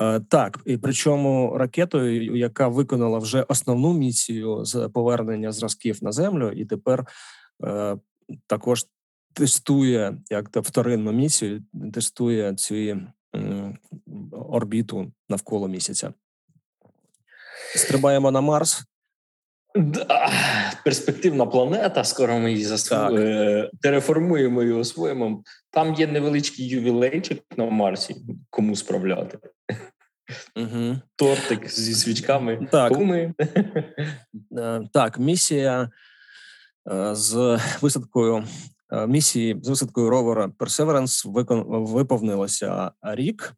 Е, 0.00 0.20
так, 0.20 0.60
і 0.66 0.76
причому 0.76 1.58
ракетою, 1.58 2.36
яка 2.36 2.68
виконала 2.68 3.18
вже 3.18 3.42
основну 3.42 3.92
місію 3.92 4.64
з 4.64 4.88
повернення 4.88 5.52
зразків 5.52 6.04
на 6.04 6.12
землю, 6.12 6.50
і 6.50 6.64
тепер 6.64 7.06
е, 7.64 7.96
також 8.46 8.86
тестує 9.32 10.18
як 10.30 10.48
то 10.48 10.60
вторинну 10.60 11.12
місію, 11.12 11.62
тестує 11.92 12.54
ці 12.54 12.96
орбіту 14.32 15.12
навколо 15.28 15.68
місяця. 15.68 16.12
Стрибаємо 17.76 18.30
на 18.30 18.40
Марс. 18.40 18.84
Да, 19.74 20.30
перспективна 20.84 21.46
планета. 21.46 22.04
Скоро 22.04 22.38
ми 22.38 22.52
її 22.52 22.64
засу... 22.64 22.94
Е, 22.94 23.70
тереформуємо 23.80 24.62
і 24.62 24.72
освоїмо. 24.72 25.42
Там 25.70 25.94
є 25.94 26.06
невеличкий 26.06 26.68
ювілейчик 26.68 27.42
на 27.56 27.66
Марсі, 27.66 28.16
кому 28.50 28.76
справляти. 28.76 29.38
Угу. 30.56 30.96
Тортик 31.16 31.70
зі 31.70 31.94
свічками. 31.94 32.68
Так, 32.72 32.92
Куми. 32.92 33.34
Е, 34.58 34.80
так, 34.92 35.18
місія 35.18 35.90
е, 36.92 37.14
з 37.14 37.60
висадкою 37.80 38.44
місії 38.92 39.60
з 39.62 39.68
висадкою 39.68 40.10
ровера 40.10 40.46
Perseverance 40.46 41.32
виповнилося 41.86 42.90
рік. 43.02 43.54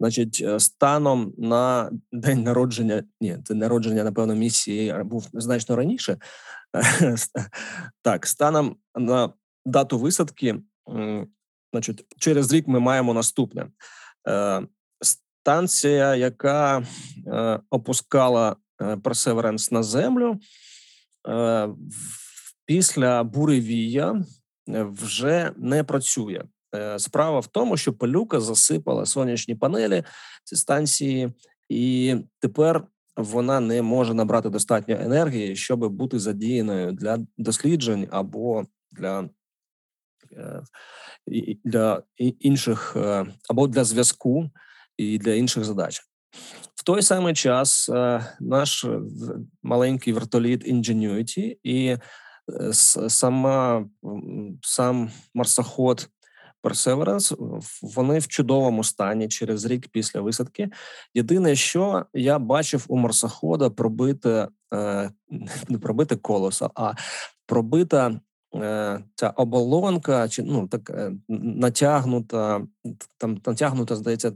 Значить, 0.00 0.42
е, 0.44 0.60
станом 0.60 1.34
на 1.38 1.90
день 2.12 2.42
народження, 2.42 3.04
ні, 3.20 3.38
це 3.44 3.54
народження, 3.54 4.04
напевно, 4.04 4.34
місії 4.34 4.94
був 5.04 5.28
значно 5.32 5.76
раніше. 5.76 6.16
Так, 8.02 8.26
станом 8.26 8.76
на 8.94 9.32
дату 9.66 9.98
висадки, 9.98 10.56
значить, 11.72 12.04
через 12.18 12.52
рік 12.52 12.68
ми 12.68 12.80
маємо 12.80 13.14
наступне 13.14 13.66
е, 14.28 14.62
станція, 15.00 16.14
яка 16.14 16.82
опускала 17.70 18.56
Perseverance 18.78 19.72
на 19.72 19.82
землю 19.82 20.38
після 22.66 23.24
буревія 23.24 24.14
Е, 24.14 24.24
вже 24.68 25.52
не 25.56 25.84
працює. 25.84 26.44
Е, 26.74 26.98
справа 26.98 27.40
в 27.40 27.46
тому, 27.46 27.76
що 27.76 27.92
пилюка 27.92 28.40
засипала 28.40 29.06
сонячні 29.06 29.54
панелі 29.54 30.04
ці 30.44 30.56
станції, 30.56 31.32
і 31.68 32.16
тепер 32.40 32.84
вона 33.16 33.60
не 33.60 33.82
може 33.82 34.14
набрати 34.14 34.50
достатньо 34.50 34.96
енергії, 35.00 35.56
щоб 35.56 35.88
бути 35.88 36.18
задіяною 36.18 36.92
для 36.92 37.18
досліджень 37.38 38.08
або 38.10 38.64
для 38.92 39.28
е, 40.32 40.62
для 41.64 42.02
інших 42.16 42.96
або 43.48 43.66
для 43.66 43.84
зв'язку 43.84 44.50
і 44.96 45.18
для 45.18 45.32
інших 45.34 45.64
задач. 45.64 46.00
В 46.74 46.84
той 46.84 47.02
самий 47.02 47.34
час 47.34 47.90
наш 48.40 48.86
маленький 49.62 50.12
вертоліт 50.12 50.68
Ingenuity 50.68 51.56
і 51.62 51.96
сама 53.08 53.88
сам 54.62 55.10
марсоход 55.34 56.08
Perseverance, 56.62 57.60
вони 57.82 58.18
в 58.18 58.26
чудовому 58.26 58.84
стані 58.84 59.28
через 59.28 59.64
рік 59.64 59.88
після 59.88 60.20
висадки. 60.20 60.70
Єдине, 61.14 61.56
що 61.56 62.06
я 62.14 62.38
бачив 62.38 62.84
у 62.88 62.96
марсохода 62.96 63.70
пробите 63.70 64.48
е, 64.74 65.10
не 65.68 65.78
пробите 65.78 66.16
колесо, 66.16 66.70
а 66.74 66.92
пробита 67.46 68.20
е, 68.54 69.04
ця 69.14 69.30
оболонка, 69.30 70.28
чи 70.28 70.42
ну 70.42 70.68
так 70.68 70.90
е, 70.90 71.12
натягнута, 71.28 72.66
там 73.18 73.40
натягнута, 73.46 73.96
здається, 73.96 74.32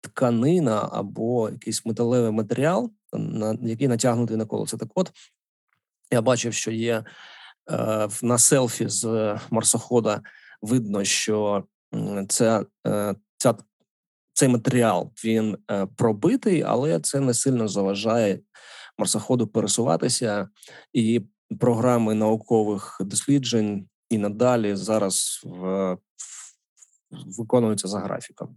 тканина 0.00 0.88
або 0.92 1.50
якийсь 1.50 1.86
металевий 1.86 2.30
матеріал, 2.30 2.90
на 3.12 3.58
який 3.62 3.88
натягнутий 3.88 4.36
на 4.36 4.44
колесо. 4.44 4.76
Так, 4.76 4.88
от 4.94 5.12
я 6.10 6.22
бачив, 6.22 6.54
що 6.54 6.70
є 6.70 7.04
е, 7.70 8.08
на 8.22 8.38
селфі 8.38 8.88
з 8.88 9.38
марсохода 9.50 10.22
видно, 10.62 11.04
що 11.04 11.64
ця, 12.28 12.64
е, 12.86 13.14
ця, 13.36 13.54
цей 14.32 14.48
матеріал 14.48 15.12
він 15.24 15.58
е, 15.70 15.86
пробитий, 15.86 16.62
але 16.62 17.00
це 17.00 17.20
не 17.20 17.34
сильно 17.34 17.68
заважає 17.68 18.40
марсоходу 18.98 19.46
пересуватися, 19.46 20.48
і 20.92 21.22
програми 21.60 22.14
наукових 22.14 22.96
досліджень 23.00 23.88
і 24.10 24.18
надалі 24.18 24.76
зараз 24.76 25.40
в, 25.44 25.92
в 25.92 25.98
виконуються 27.38 27.88
за 27.88 27.98
графіком. 27.98 28.56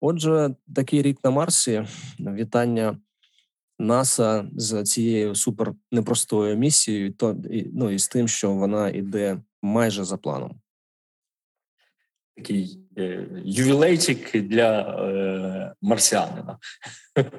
Отже, 0.00 0.54
такий 0.74 1.02
рік 1.02 1.18
на 1.24 1.30
Марсі. 1.30 1.86
Вітання 2.20 2.98
НАСА 3.80 4.46
з 4.56 4.84
цією 4.84 5.34
супер 5.34 5.72
непростою 5.92 6.56
місією, 6.56 7.12
то 7.12 7.36
ну 7.72 7.90
і 7.90 7.98
з 7.98 8.08
тим, 8.08 8.28
що 8.28 8.52
вона 8.52 8.88
йде 8.88 9.42
майже 9.62 10.04
за 10.04 10.16
планом. 10.16 10.60
Такий 12.36 12.78
е, 12.98 13.28
ювілейчик 13.44 14.42
для 14.42 14.80
е, 14.80 15.74
марсіанина, 15.82 16.58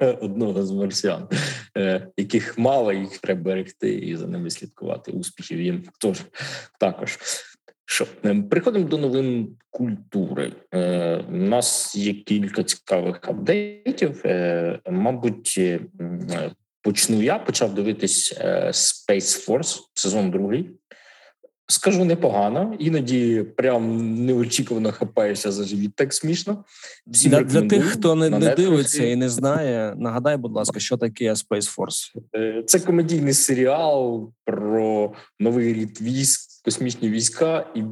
одного 0.20 0.66
з 0.66 0.70
марсіан, 0.70 1.28
е, 1.76 2.08
яких 2.16 2.58
мало 2.58 2.92
їх 2.92 3.18
треба 3.18 3.42
берегти 3.42 3.94
і 3.94 4.16
за 4.16 4.26
ними 4.26 4.50
слідкувати. 4.50 5.12
Успіхів 5.12 5.60
їм 5.60 5.84
тож 5.98 6.22
також. 6.80 7.18
Що 7.92 8.06
ем, 8.22 8.48
приходимо 8.48 8.88
до 8.88 8.98
новин 8.98 9.48
культури. 9.70 10.52
Е, 10.74 11.16
У 11.28 11.36
нас 11.36 11.96
є 11.96 12.12
кілька 12.12 12.62
цікавих 12.62 13.20
апдейтів. 13.22 14.22
Е, 14.24 14.78
Мабуть, 14.90 15.54
е, 15.58 15.80
почну 16.82 17.22
я 17.22 17.38
почав 17.38 17.74
дивитись 17.74 18.34
е, 18.40 18.66
Space 18.66 19.48
Force 19.48 19.80
сезон 19.94 20.30
другий. 20.30 20.70
Скажу 21.66 22.04
непогано, 22.04 22.76
іноді 22.78 23.44
прям 23.56 24.14
неочікувано 24.26 24.92
хапаєшся 24.92 25.52
за 25.52 25.64
живіт. 25.64 25.94
Так 25.94 26.14
смішно. 26.14 26.64
Всім 27.06 27.30
для, 27.30 27.42
для 27.42 27.62
тих, 27.62 27.84
хто 27.84 28.14
не, 28.14 28.30
не 28.30 28.54
дивиться 28.54 29.04
і 29.04 29.16
не 29.16 29.28
знає. 29.28 29.94
Нагадай, 29.96 30.36
будь 30.36 30.52
ласка, 30.52 30.80
що 30.80 30.96
таке 30.96 31.32
Space 31.32 31.76
Force? 31.76 32.12
Це 32.66 32.80
комедійний 32.80 33.32
серіал 33.32 34.32
про 34.44 35.12
новий 35.40 35.74
рід 35.74 36.00
військ 36.00 36.51
космічні 36.64 37.08
війська, 37.08 37.66
і 37.74 37.82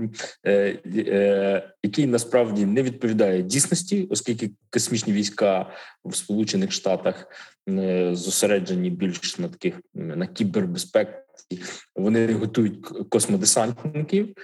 е, 0.47 0.79
е, 0.97 1.73
який 1.83 2.07
насправді 2.07 2.67
не 2.67 2.83
відповідає 2.83 3.43
дійсності, 3.43 4.07
оскільки 4.11 4.51
космічні 4.71 5.13
війська 5.13 5.67
в 6.05 6.17
Сполучених 6.17 6.73
Штатах 6.73 7.27
е, 7.69 8.11
зосереджені 8.15 8.91
більш 8.91 9.39
на 9.39 9.49
таких 9.49 9.81
на 9.95 10.27
кібербезпеці, 10.27 11.63
вони 11.97 12.33
готують 12.33 12.87
космодесантників. 13.09 14.35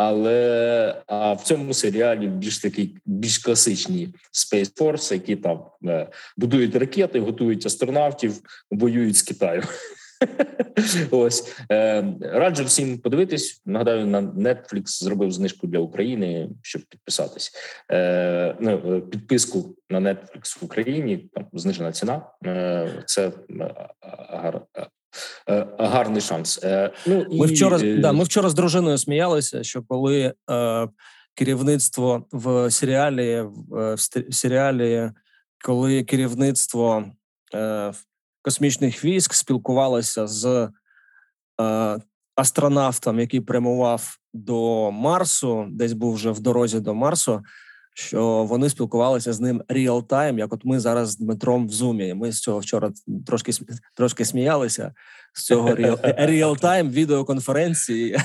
Але 0.00 1.02
а 1.06 1.32
в 1.32 1.42
цьому 1.42 1.74
серіалі 1.74 2.26
більш 2.26 2.58
такий 2.58 2.96
більш 3.06 3.38
класичні 3.38 4.14
Space 4.32 4.78
Force, 4.78 5.12
які 5.12 5.36
там 5.36 5.60
е, 5.86 6.08
будують 6.36 6.76
ракети, 6.76 7.20
готують 7.20 7.66
астронавтів, 7.66 8.34
воюють 8.70 9.16
з 9.16 9.22
Китаю. 9.22 9.62
Ось 11.10 11.56
е, 11.72 12.04
раджу 12.20 12.64
всім 12.64 12.98
подивитись. 12.98 13.62
Нагадаю, 13.66 14.06
на 14.06 14.22
Netflix 14.22 14.82
зробив 14.86 15.32
знижку 15.32 15.66
для 15.66 15.78
України, 15.78 16.48
щоб 16.62 16.82
підписатись. 16.82 17.52
Е, 17.92 18.56
ну, 18.60 19.00
Підписку 19.00 19.76
на 19.90 20.00
Netflix 20.00 20.60
в 20.60 20.64
Україні 20.64 21.30
там 21.34 21.46
знижена 21.52 21.92
ціна. 21.92 22.22
Е, 22.46 23.02
Це 23.06 23.32
гар, 24.30 24.60
гарний 25.78 26.20
шанс. 26.20 26.60
Ну 27.06 27.26
і... 27.30 27.40
Ми 27.40 27.46
вчора 27.46 27.78
да, 27.78 28.12
ми 28.12 28.24
вчора 28.24 28.48
з 28.48 28.54
дружиною 28.54 28.98
сміялися, 28.98 29.62
що 29.62 29.82
коли 29.82 30.34
е, 30.50 30.88
керівництво 31.38 32.26
в 32.32 32.70
серіалі 32.70 33.40
в, 33.40 33.94
в 33.94 34.34
серіалі, 34.34 35.10
коли 35.64 36.04
керівництво 36.04 37.04
е, 37.54 37.92
космічних 38.42 39.04
військ 39.04 39.34
спілкувалася 39.34 40.26
з 40.26 40.70
е, 41.60 41.98
астронавтом, 42.36 43.20
який 43.20 43.40
прямував 43.40 44.18
до 44.34 44.90
Марсу, 44.90 45.66
десь 45.70 45.92
був 45.92 46.14
вже 46.14 46.30
в 46.30 46.40
дорозі 46.40 46.80
до 46.80 46.94
Марсу. 46.94 47.42
Що 47.94 48.44
вони 48.44 48.70
спілкувалися 48.70 49.32
з 49.32 49.40
ним 49.40 49.62
реал-тайм, 49.68 50.38
як 50.38 50.52
от 50.52 50.64
ми 50.64 50.80
зараз 50.80 51.10
з 51.10 51.16
Дмитром 51.16 51.66
в 51.66 51.70
зумі. 51.70 52.14
Ми 52.14 52.32
з 52.32 52.40
цього 52.40 52.58
вчора 52.58 52.92
трошки 53.26 53.52
трошки 53.94 54.24
сміялися 54.24 54.92
з 55.32 55.44
цього 55.44 55.68
реал-тайм 56.18 56.90
відеоконференції 56.90 58.16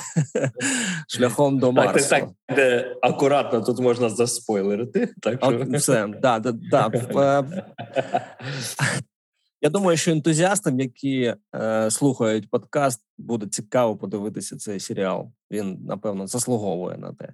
шляхом 1.07 1.59
до 1.59 1.71
Марсу. 1.71 2.09
Так, 2.09 2.19
так, 2.19 2.55
де 2.55 2.95
акуратно 3.01 3.61
тут 3.61 3.79
можна 3.79 4.09
заспойлерити. 4.09 5.13
Так 5.21 5.39
що... 5.43 5.65
Все, 5.69 6.07
да, 6.21 6.39
да, 6.39 6.51
да. 6.51 7.65
Я 9.63 9.69
думаю, 9.69 9.97
що 9.97 10.11
ентузіастам, 10.11 10.79
які 10.79 11.35
е, 11.55 11.91
слухають 11.91 12.49
подкаст, 12.49 13.05
буде 13.17 13.47
цікаво 13.47 13.97
подивитися 13.97 14.57
цей 14.57 14.79
серіал. 14.79 15.31
Він 15.51 15.77
напевно 15.85 16.27
заслуговує 16.27 16.97
на 16.97 17.13
те. 17.13 17.33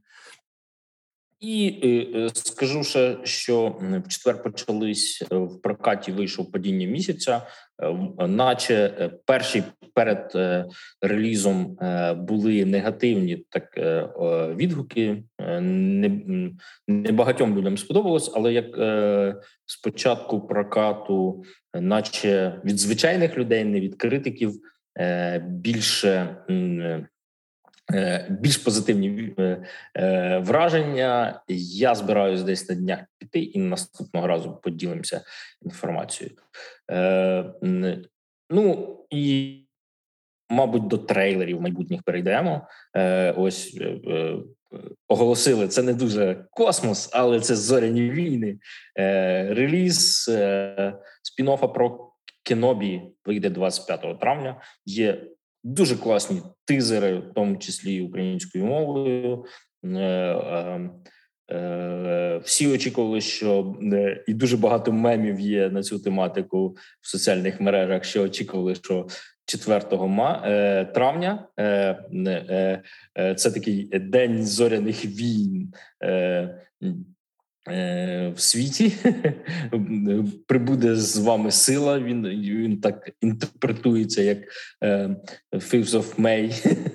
І 1.40 1.80
е, 1.84 2.30
скажу 2.34 2.84
ще, 2.84 3.18
що 3.24 3.76
в 3.82 4.08
четвер 4.08 4.44
почались 4.44 5.24
е, 5.32 5.36
в 5.36 5.62
прокаті. 5.62 6.12
Вийшов 6.12 6.52
падіння 6.52 6.88
місяця, 6.88 7.48
е, 7.82 8.28
наче 8.28 8.76
е, 9.00 9.10
перші 9.26 9.64
перед 9.94 10.32
е, 10.36 10.66
релізом 11.02 11.78
е, 11.82 12.14
були 12.14 12.66
негативні 12.66 13.46
так 13.50 13.78
відгуки. 14.56 15.24
Не 15.62 16.12
не 16.88 17.12
багатьом 17.12 17.58
людям 17.58 17.78
сподобалось, 17.78 18.32
але 18.36 18.54
як 18.54 18.66
спочатку 19.66 20.48
прокату, 20.48 21.44
наче 21.74 22.62
від 22.66 22.80
звичайних 22.80 23.38
людей, 23.38 23.64
не 23.64 23.80
від 23.80 23.96
критиків, 23.96 24.54
більше. 25.42 26.36
Е, 27.94 28.28
більш 28.30 28.58
позитивні 28.58 29.34
е, 29.40 29.66
е, 29.96 30.38
враження. 30.38 31.42
Я 31.48 31.96
збираюсь 31.96 32.44
десь 32.44 32.70
на 32.70 32.76
днях 32.76 33.00
піти 33.18 33.40
і 33.40 33.60
наступного 33.60 34.28
разу 34.28 34.60
поділимося 34.64 35.22
інформацією. 35.62 36.36
Ну 38.50 38.98
і, 39.10 39.56
мабуть, 40.50 40.88
до 40.88 40.98
трейлерів 40.98 41.62
майбутніх 41.62 42.04
перейдемо. 42.04 42.68
Ось 43.38 43.82
оголосили 45.08 45.68
це 45.68 45.84
не 45.84 45.94
дуже 45.94 46.46
космос, 46.52 47.10
але 47.14 47.40
це 47.40 47.56
зоряні 47.56 48.10
війни. 48.10 48.58
Реліз 49.56 50.30
спін-оффа 51.24 51.74
про 51.74 52.12
Кенобі 52.44 53.02
вийде 53.26 53.50
25 53.50 54.20
травня. 54.20 54.62
Є 54.86 55.22
Дуже 55.64 55.96
класні 55.96 56.42
тизери, 56.66 57.16
в 57.16 57.34
тому 57.36 57.58
числі 57.58 58.02
українською 58.02 58.66
мовою. 58.66 59.46
Е, 59.86 60.00
е, 60.00 60.90
е, 61.52 62.42
всі 62.44 62.68
очікували, 62.68 63.22
що 63.22 63.76
і 64.28 64.34
дуже 64.34 64.58
багато 64.58 64.92
мемів 64.92 65.40
є 65.40 65.70
на 65.70 65.84
цю 65.84 66.00
тематику 66.00 66.76
в 67.02 67.08
соціальних 67.10 67.62
мережах. 67.62 68.04
Що 68.04 68.24
очікували, 68.24 68.76
що 68.76 69.08
4 69.50 70.86
травня 70.94 71.48
це 73.38 73.52
такий 73.52 73.90
день 74.00 74.46
зоряних 74.46 75.06
війн. 75.06 75.74
Е, 77.72 78.34
в 78.36 78.40
світі 78.42 78.94
прибуде 80.48 80.96
з 80.96 81.18
вами 81.18 81.52
сила. 81.52 82.00
Він 82.00 82.28
він 82.28 82.82
так 82.82 83.10
інтерпретується, 83.22 84.22
як 84.22 84.38
е, 84.84 85.16
Fifth 85.54 85.92
of 85.92 86.16
May. 86.16 86.76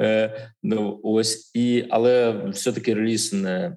Е, 0.00 0.50
ну 0.62 1.00
ось 1.02 1.50
і 1.54 1.84
але 1.90 2.32
все-таки 2.50 2.94
реліз 2.94 3.32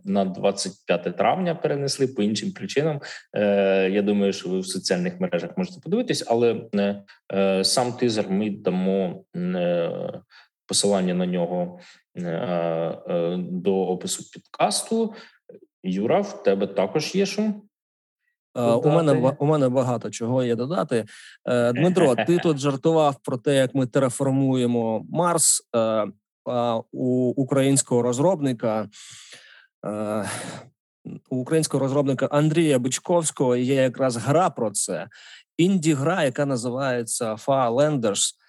на 0.05 0.25
25 0.25 1.17
травня 1.17 1.55
перенесли 1.55 2.07
по 2.07 2.23
іншим 2.23 2.51
причинам. 2.51 3.01
Я 3.91 4.01
думаю, 4.01 4.33
що 4.33 4.49
ви 4.49 4.59
в 4.59 4.65
соціальних 4.65 5.19
мережах 5.19 5.57
можете 5.57 5.79
подивитись, 5.79 6.23
але 6.27 6.61
сам 7.63 7.93
тизер 7.93 8.29
ми 8.29 8.49
дамо 8.49 9.23
посилання 10.67 11.13
на 11.13 11.25
нього 11.25 11.79
до 13.37 13.75
опису 13.75 14.23
підкасту. 14.33 15.13
Юра, 15.83 16.21
в 16.21 16.43
тебе 16.43 16.67
також 16.67 17.15
є 17.15 17.25
що? 17.25 17.53
У 18.55 18.89
мене 18.89 19.35
у 19.39 19.45
мене 19.45 19.69
багато 19.69 20.09
чого 20.09 20.43
є 20.43 20.55
додати. 20.55 21.05
Е, 21.45 21.73
Дмитро, 21.73 22.15
ти 22.15 22.37
тут 22.37 22.57
жартував 22.59 23.15
про 23.23 23.37
те, 23.37 23.55
як 23.55 23.75
ми 23.75 23.87
тереформуємо 23.87 25.05
Марс 25.09 25.67
е, 25.75 26.07
у 26.91 27.29
українського 27.29 28.01
розробника. 28.01 28.89
Е, 29.85 30.25
у 31.29 31.37
українського 31.37 31.83
розробника 31.83 32.25
Андрія 32.25 32.79
Бичковського 32.79 33.55
є 33.55 33.75
якраз 33.75 34.17
гра 34.17 34.49
про 34.49 34.71
це. 34.71 35.07
Інді 35.57 35.93
гра, 35.93 36.23
яка 36.23 36.45
називається 36.45 37.33
Farlanders. 37.33 38.33
Е, 38.33 38.40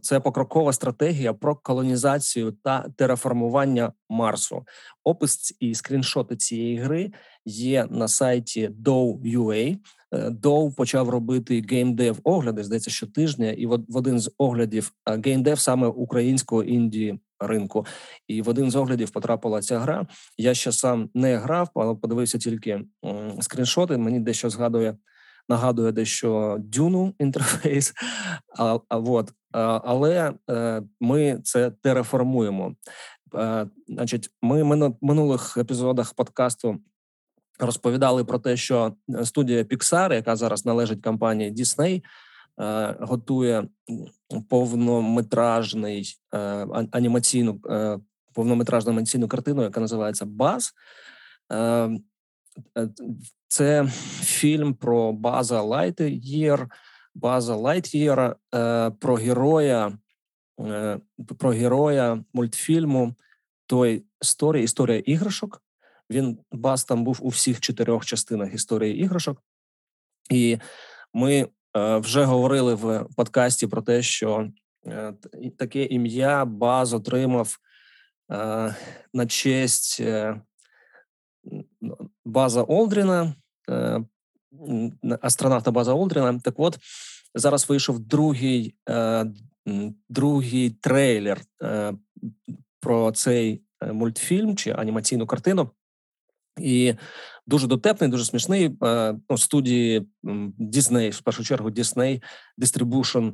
це 0.00 0.20
покрокова 0.20 0.72
стратегія 0.72 1.32
про 1.32 1.56
колонізацію 1.56 2.52
та 2.52 2.86
тераформування 2.96 3.92
Марсу. 4.08 4.64
Опис 5.04 5.56
і 5.60 5.74
скріншоти 5.74 6.36
цієї 6.36 6.76
гри 6.76 7.12
є 7.44 7.86
на 7.90 8.08
сайті 8.08 8.68
DOU.ua. 8.68 9.78
Е, 10.12 10.28
DOU 10.28 10.74
почав 10.74 11.08
робити 11.08 11.64
геймдев 11.70 12.18
огляди. 12.24 12.64
Здається, 12.64 12.90
щотижня, 12.90 13.50
і 13.50 13.66
в 13.66 13.96
один 13.96 14.20
з 14.20 14.30
оглядів 14.38 14.92
е, 15.08 15.20
геймдев 15.24 15.58
саме 15.58 15.86
українського 15.86 16.62
інді 16.62 17.18
ринку. 17.40 17.86
І 18.28 18.42
в 18.42 18.48
один 18.48 18.70
з 18.70 18.76
оглядів 18.76 19.10
потрапила 19.10 19.60
ця 19.60 19.78
гра. 19.78 20.06
Я 20.38 20.54
ще 20.54 20.72
сам 20.72 21.10
не 21.14 21.36
грав, 21.36 21.68
але 21.74 21.94
подивився 21.94 22.38
тільки 22.38 22.80
скріншоти. 23.40 23.96
Мені 23.96 24.20
дещо 24.20 24.50
згадує 24.50 24.96
нагадує 25.50 25.92
дещо 25.92 26.56
дюну 26.58 27.14
інтерфейс. 27.18 27.94
А, 28.58 28.78
а 28.88 28.96
вот, 28.96 29.32
але 29.52 30.32
е, 30.50 30.82
ми 31.00 31.40
це 31.44 31.70
тераформуємо. 31.70 32.74
Е, 33.34 33.66
значить, 33.88 34.30
ми 34.42 34.62
в 34.62 34.96
минулих 35.00 35.56
епізодах 35.56 36.14
подкасту. 36.14 36.78
Розповідали 37.58 38.24
про 38.24 38.38
те, 38.38 38.56
що 38.56 38.94
студія 39.24 39.62
Pixar, 39.62 40.14
яка 40.14 40.36
зараз 40.36 40.66
належить 40.66 41.02
компанії 41.02 41.52
Disney, 41.52 42.02
е, 42.60 42.96
готує 43.00 43.68
повнометражний 44.48 46.16
анімаційну 46.92 47.60
повнометражну 48.32 48.90
анімаційну 48.90 49.28
картину, 49.28 49.62
яка 49.62 49.80
називається 49.80 50.24
Баз. 50.24 50.72
Це 53.50 53.86
фільм 54.22 54.74
про 54.74 55.12
База 55.12 55.62
Лайтер, 55.62 56.68
База 57.14 57.54
Лайтера, 57.54 58.36
е, 58.54 58.90
про 58.90 59.14
героя, 59.14 59.98
е, 60.60 61.00
про 61.38 61.50
героя 61.50 62.24
мультфільму 62.32 63.14
той 63.66 64.04
історія, 64.22 64.64
історія 64.64 64.98
іграшок. 64.98 65.62
Він 66.10 66.38
Баз 66.52 66.84
там 66.84 67.04
був 67.04 67.18
у 67.22 67.28
всіх 67.28 67.60
чотирьох 67.60 68.06
частинах 68.06 68.54
історії 68.54 68.98
іграшок, 68.98 69.42
і 70.30 70.58
ми 71.14 71.48
е, 71.76 71.96
вже 71.96 72.24
говорили 72.24 72.74
в 72.74 73.06
подкасті 73.16 73.66
про 73.66 73.82
те, 73.82 74.02
що 74.02 74.48
таке 75.58 75.84
ім'я 75.84 76.44
Баз 76.44 76.94
отримав 76.94 77.56
на 79.14 79.26
честь 79.28 80.02
база 82.24 82.62
Олдріна, 82.62 83.34
астронавта 85.20 85.70
База 85.70 85.94
Олдріна. 85.94 86.38
Так 86.38 86.54
от 86.56 86.78
зараз 87.34 87.68
вийшов 87.68 87.98
другий 87.98 88.74
другий 90.08 90.70
трейлер 90.70 91.40
про 92.80 93.12
цей 93.12 93.62
мультфільм 93.92 94.56
чи 94.56 94.70
анімаційну 94.70 95.26
картину. 95.26 95.70
І 96.60 96.94
дуже 97.46 97.66
дотепний, 97.66 98.10
дуже 98.10 98.24
смішний. 98.24 98.76
Ну, 99.30 99.38
студії 99.38 100.06
Disney, 100.58 101.10
в 101.10 101.20
першу 101.20 101.44
чергу, 101.44 101.70
Disney 101.70 102.22
Distribution 102.58 103.32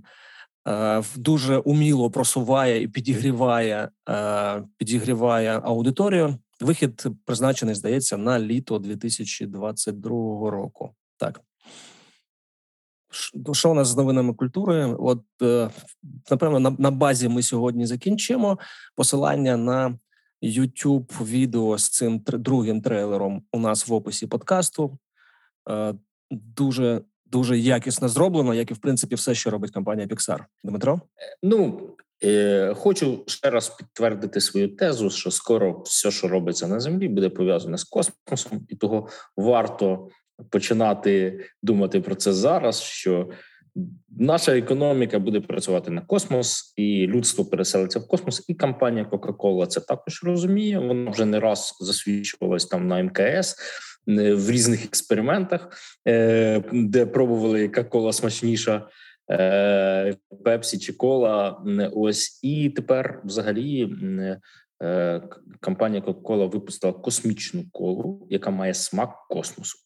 дуже 1.17 1.59
уміло 1.59 2.11
просуває 2.11 2.83
і 2.83 2.89
підігріває, 2.89 3.89
підігріває 4.77 5.61
аудиторію. 5.65 6.39
Вихід 6.61 7.07
призначений, 7.25 7.75
здається, 7.75 8.17
на 8.17 8.41
літо 8.41 8.79
2022 8.79 10.11
року. 10.51 10.95
Так. 11.17 11.41
Що 13.53 13.71
у 13.71 13.75
нас 13.75 13.89
з 13.89 13.97
новинами 13.97 14.35
культури? 14.35 14.97
От 14.99 15.23
е, 15.43 15.71
напевно, 16.31 16.77
на, 16.79 16.91
базі 16.91 17.29
ми 17.29 17.43
сьогодні 17.43 17.87
закінчимо 17.87 18.59
посилання 18.95 19.57
на 19.57 19.99
youtube 20.43 21.25
відео 21.25 21.79
з 21.79 21.89
цим 21.89 22.23
другим 22.27 22.83
трейлером. 22.83 23.43
У 23.53 23.59
нас 23.59 23.89
в 23.89 23.93
описі 23.93 24.27
подкасту. 24.27 24.99
Е, 25.71 25.95
дуже 26.31 27.03
дуже 27.27 27.59
якісно 27.59 28.09
зроблено, 28.09 28.55
як 28.55 28.71
і 28.71 28.75
в 28.75 28.79
принципі 28.79 29.15
все, 29.15 29.35
що 29.35 29.51
робить 29.51 29.71
компанія 29.71 30.07
Pixar. 30.07 30.45
Дмитро, 30.65 31.01
ну 31.43 31.81
е, 31.83 32.05
хочу 32.75 33.25
ще 33.27 33.51
раз 33.51 33.69
підтвердити 33.69 34.41
свою 34.41 34.77
тезу, 34.77 35.11
що 35.11 35.31
скоро 35.31 35.83
все, 35.85 36.11
що 36.11 36.29
робиться 36.29 36.69
на 36.69 36.81
землі, 36.81 37.09
буде 37.09 37.29
пов'язане 37.29 37.79
з 37.79 37.85
космосом, 37.85 38.67
і 38.69 38.77
того 38.77 39.09
варто 39.37 40.09
починати 40.51 41.41
думати 41.63 42.01
про 42.01 42.15
це 42.15 42.33
зараз. 42.33 42.83
що 42.83 43.29
Наша 44.19 44.59
економіка 44.59 45.19
буде 45.19 45.41
працювати 45.41 45.91
на 45.91 46.01
космос, 46.01 46.73
і 46.77 47.07
людство 47.07 47.45
переселиться 47.45 47.99
в 47.99 48.09
космос. 48.09 48.45
І 48.49 48.55
компанія 48.55 49.05
Coca-Cola 49.05 49.67
це 49.67 49.81
також 49.81 50.25
розуміє. 50.25 50.79
Вона 50.79 51.11
вже 51.11 51.25
не 51.25 51.41
раз 51.41 51.77
засвідчувалась 51.81 52.67
там 52.67 52.89
на 52.89 53.03
МКС 53.03 53.57
е, 54.09 54.35
в 54.35 54.51
різних 54.51 54.85
експериментах, 54.85 55.69
е, 56.09 56.63
де 56.73 57.07
пробували 57.07 57.61
яка 57.61 57.85
кола 57.85 58.13
смачніша. 58.13 58.89
Е, 59.31 60.17
Пепсі 60.45 60.79
чи 60.79 60.93
кола, 60.93 61.65
ось 61.93 62.41
і 62.43 62.71
тепер, 62.71 63.21
взагалі, 63.25 63.89
компанія 65.61 66.03
Coca-Cola 66.03 66.51
випустила 66.51 66.93
космічну 66.93 67.65
колу, 67.73 68.27
яка 68.31 68.51
має 68.51 68.75
смак 68.75 69.11
космосу. 69.29 69.79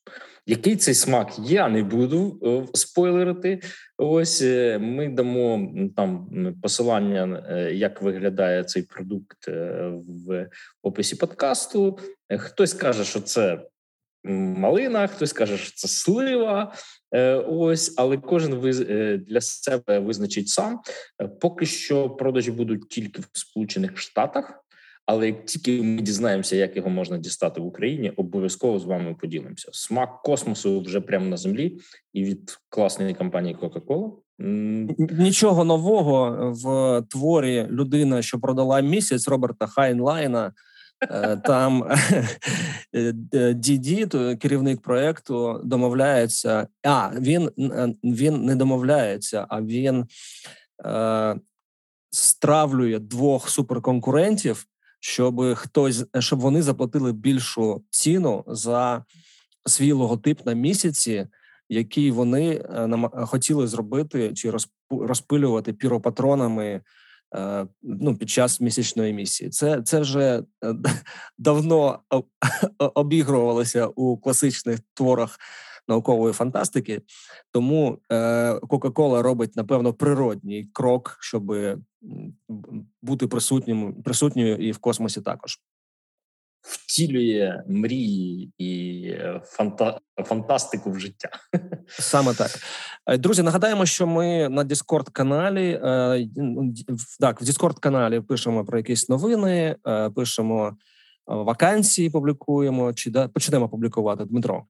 Який 0.46 0.76
цей 0.76 0.94
смак? 0.94 1.32
Я 1.38 1.68
не 1.68 1.82
буду 1.82 2.40
е, 2.42 2.78
спойлерити. 2.78 3.60
Ось 3.98 4.42
е, 4.42 4.78
ми 4.78 5.08
дамо 5.08 5.72
там 5.96 6.28
посилання, 6.62 7.46
е, 7.48 7.74
як 7.74 8.02
виглядає 8.02 8.64
цей 8.64 8.82
продукт 8.82 9.48
в 10.26 10.48
описі 10.82 11.16
подкасту. 11.16 11.98
Хтось 12.38 12.74
каже, 12.74 13.04
що 13.04 13.20
це 13.20 13.62
малина, 14.24 15.06
хтось 15.06 15.32
каже, 15.32 15.58
що 15.58 15.72
це 15.74 15.88
слива. 15.88 16.74
Ось, 17.48 17.94
але 17.96 18.16
кожен 18.16 18.60
для 19.26 19.40
себе 19.40 19.98
визначить 19.98 20.48
сам. 20.48 20.80
Поки 21.40 21.66
що 21.66 22.10
продажі 22.10 22.50
будуть 22.50 22.88
тільки 22.88 23.22
в 23.22 23.38
Сполучених 23.38 23.98
Штатах. 23.98 24.64
Але 25.06 25.26
як 25.26 25.44
тільки 25.46 25.82
ми 25.82 26.02
дізнаємося, 26.02 26.56
як 26.56 26.76
його 26.76 26.90
можна 26.90 27.18
дістати 27.18 27.60
в 27.60 27.66
Україні, 27.66 28.10
обов'язково 28.10 28.78
з 28.78 28.84
вами 28.84 29.16
поділимося. 29.20 29.68
Смак 29.72 30.22
космосу 30.22 30.80
вже 30.80 31.00
прямо 31.00 31.26
на 31.26 31.36
землі, 31.36 31.78
і 32.12 32.24
від 32.24 32.58
класної 32.68 33.14
компанії 33.14 33.56
Coca-Cola. 33.62 34.10
Нічого 35.18 35.64
нового 35.64 36.50
в 36.64 37.02
творі 37.08 37.66
людина, 37.70 38.22
що 38.22 38.40
продала 38.40 38.80
місяць 38.80 39.28
Роберта 39.28 39.66
Хайнлайна. 39.66 40.52
Е, 41.02 41.36
там 41.36 41.90
Діді, 43.54 44.06
керівник 44.40 44.82
проекту, 44.82 45.60
домовляється. 45.64 46.68
А 46.82 47.10
він 47.18 47.50
він 48.04 48.44
не 48.44 48.56
домовляється, 48.56 49.46
а 49.48 49.62
він 49.62 50.06
е, 50.84 51.36
стравлює 52.10 52.98
двох 52.98 53.48
суперконкурентів 53.48 54.66
щоб 55.00 55.54
хтось 55.54 56.04
щоб 56.18 56.40
вони 56.40 56.62
заплатили 56.62 57.12
більшу 57.12 57.84
ціну 57.90 58.44
за 58.46 59.04
свій 59.66 59.92
логотип 59.92 60.46
на 60.46 60.52
місяці, 60.52 61.26
який 61.68 62.10
вони 62.10 62.50
е, 62.50 63.08
хотіли 63.12 63.66
зробити 63.66 64.32
чи 64.34 64.52
розпилювати 64.90 65.72
піропатронами 65.72 66.80
ну, 67.82 68.16
під 68.16 68.30
час 68.30 68.60
місячної 68.60 69.12
місії. 69.12 69.50
Це 69.50 69.82
це 69.82 70.00
вже 70.00 70.42
е, 70.64 70.74
давно 71.38 72.00
обігрувалося 72.94 73.86
у 73.86 74.16
класичних 74.16 74.80
творах 74.94 75.38
наукової 75.88 76.32
фантастики. 76.32 77.02
Тому 77.52 77.98
Кока-Кола 78.68 79.22
робить 79.22 79.56
напевно 79.56 79.94
природній 79.94 80.68
крок, 80.72 81.16
щоб 81.20 81.56
бути 83.02 83.26
присутнім 83.26 84.02
присутньою 84.02 84.56
і 84.56 84.72
в 84.72 84.78
космосі 84.78 85.20
також. 85.20 85.60
Втілює 86.62 87.62
мрії 87.68 88.52
і 88.58 89.02
е, 89.06 89.40
фанта... 89.44 90.00
фантастику 90.24 90.90
в 90.90 91.00
життя. 91.00 91.28
Саме 91.88 92.34
так. 92.34 92.50
Е, 93.06 93.18
друзі, 93.18 93.42
нагадаємо, 93.42 93.86
що 93.86 94.06
ми 94.06 94.48
на 94.48 94.64
Discord 94.64 95.10
каналі 95.12 95.80
е, 95.84 96.28
так, 97.20 97.40
в 97.40 97.44
Discord 97.44 97.80
каналі 97.80 98.20
пишемо 98.20 98.64
про 98.64 98.78
якісь 98.78 99.08
новини, 99.08 99.76
пишемо 100.14 100.76
вакансії, 101.26 102.10
публікуємо 102.10 102.92
чи 102.92 103.10
да 103.10 103.28
почнемо 103.28 103.68
публікувати 103.68 104.24
Дмитро. 104.24 104.64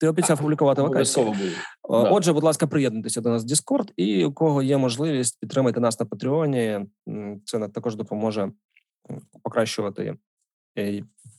Ти 0.00 0.08
обіцяв 0.08 0.40
публікувати 0.40 0.82
вакансію. 0.82 1.34
Отже, 1.82 2.32
будь 2.32 2.44
ласка, 2.44 2.66
приєднуйтеся 2.66 3.20
до 3.20 3.28
нас 3.28 3.44
в 3.44 3.46
Discord, 3.46 3.88
і 3.96 4.24
у 4.24 4.32
кого 4.32 4.62
є 4.62 4.76
можливість 4.76 5.40
підтримати 5.40 5.80
нас 5.80 6.00
на 6.00 6.06
Патреоні. 6.06 6.86
Це 7.44 7.68
також 7.68 7.96
допоможе 7.96 8.52
покращувати 9.42 10.16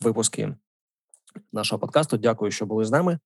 випуски 0.01 0.55
нашого 1.51 1.79
подкасту. 1.79 2.17
Дякую, 2.17 2.51
що 2.51 2.65
були 2.65 2.85
з 2.85 2.91
нами. 2.91 3.19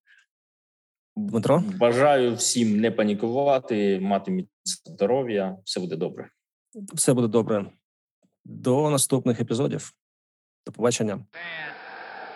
Дмитро, 1.16 1.62
бажаю 1.76 2.34
всім 2.34 2.80
не 2.80 2.90
панікувати, 2.90 4.00
мати 4.00 4.30
міцне 4.30 4.50
здоров'я. 4.94 5.56
Все 5.64 5.80
буде 5.80 5.96
добре. 5.96 6.30
Все 6.94 7.14
буде 7.14 7.28
добре. 7.28 7.70
До 8.44 8.90
наступних 8.90 9.40
епізодів. 9.40 9.92
До 10.66 10.72
побачення. 10.72 11.14
Ten, 11.14 11.24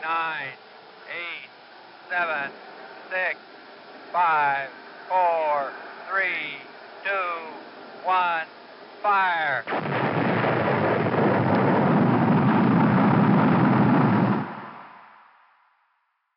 nine, 0.02 0.54
eight, 1.18 1.50
seven 2.10 2.50
six, 3.10 3.36
five, 4.12 4.68
four, 5.08 5.72
three, 6.08 6.60
two, 7.04 7.30
one, 8.04 8.46
fire. 9.02 9.77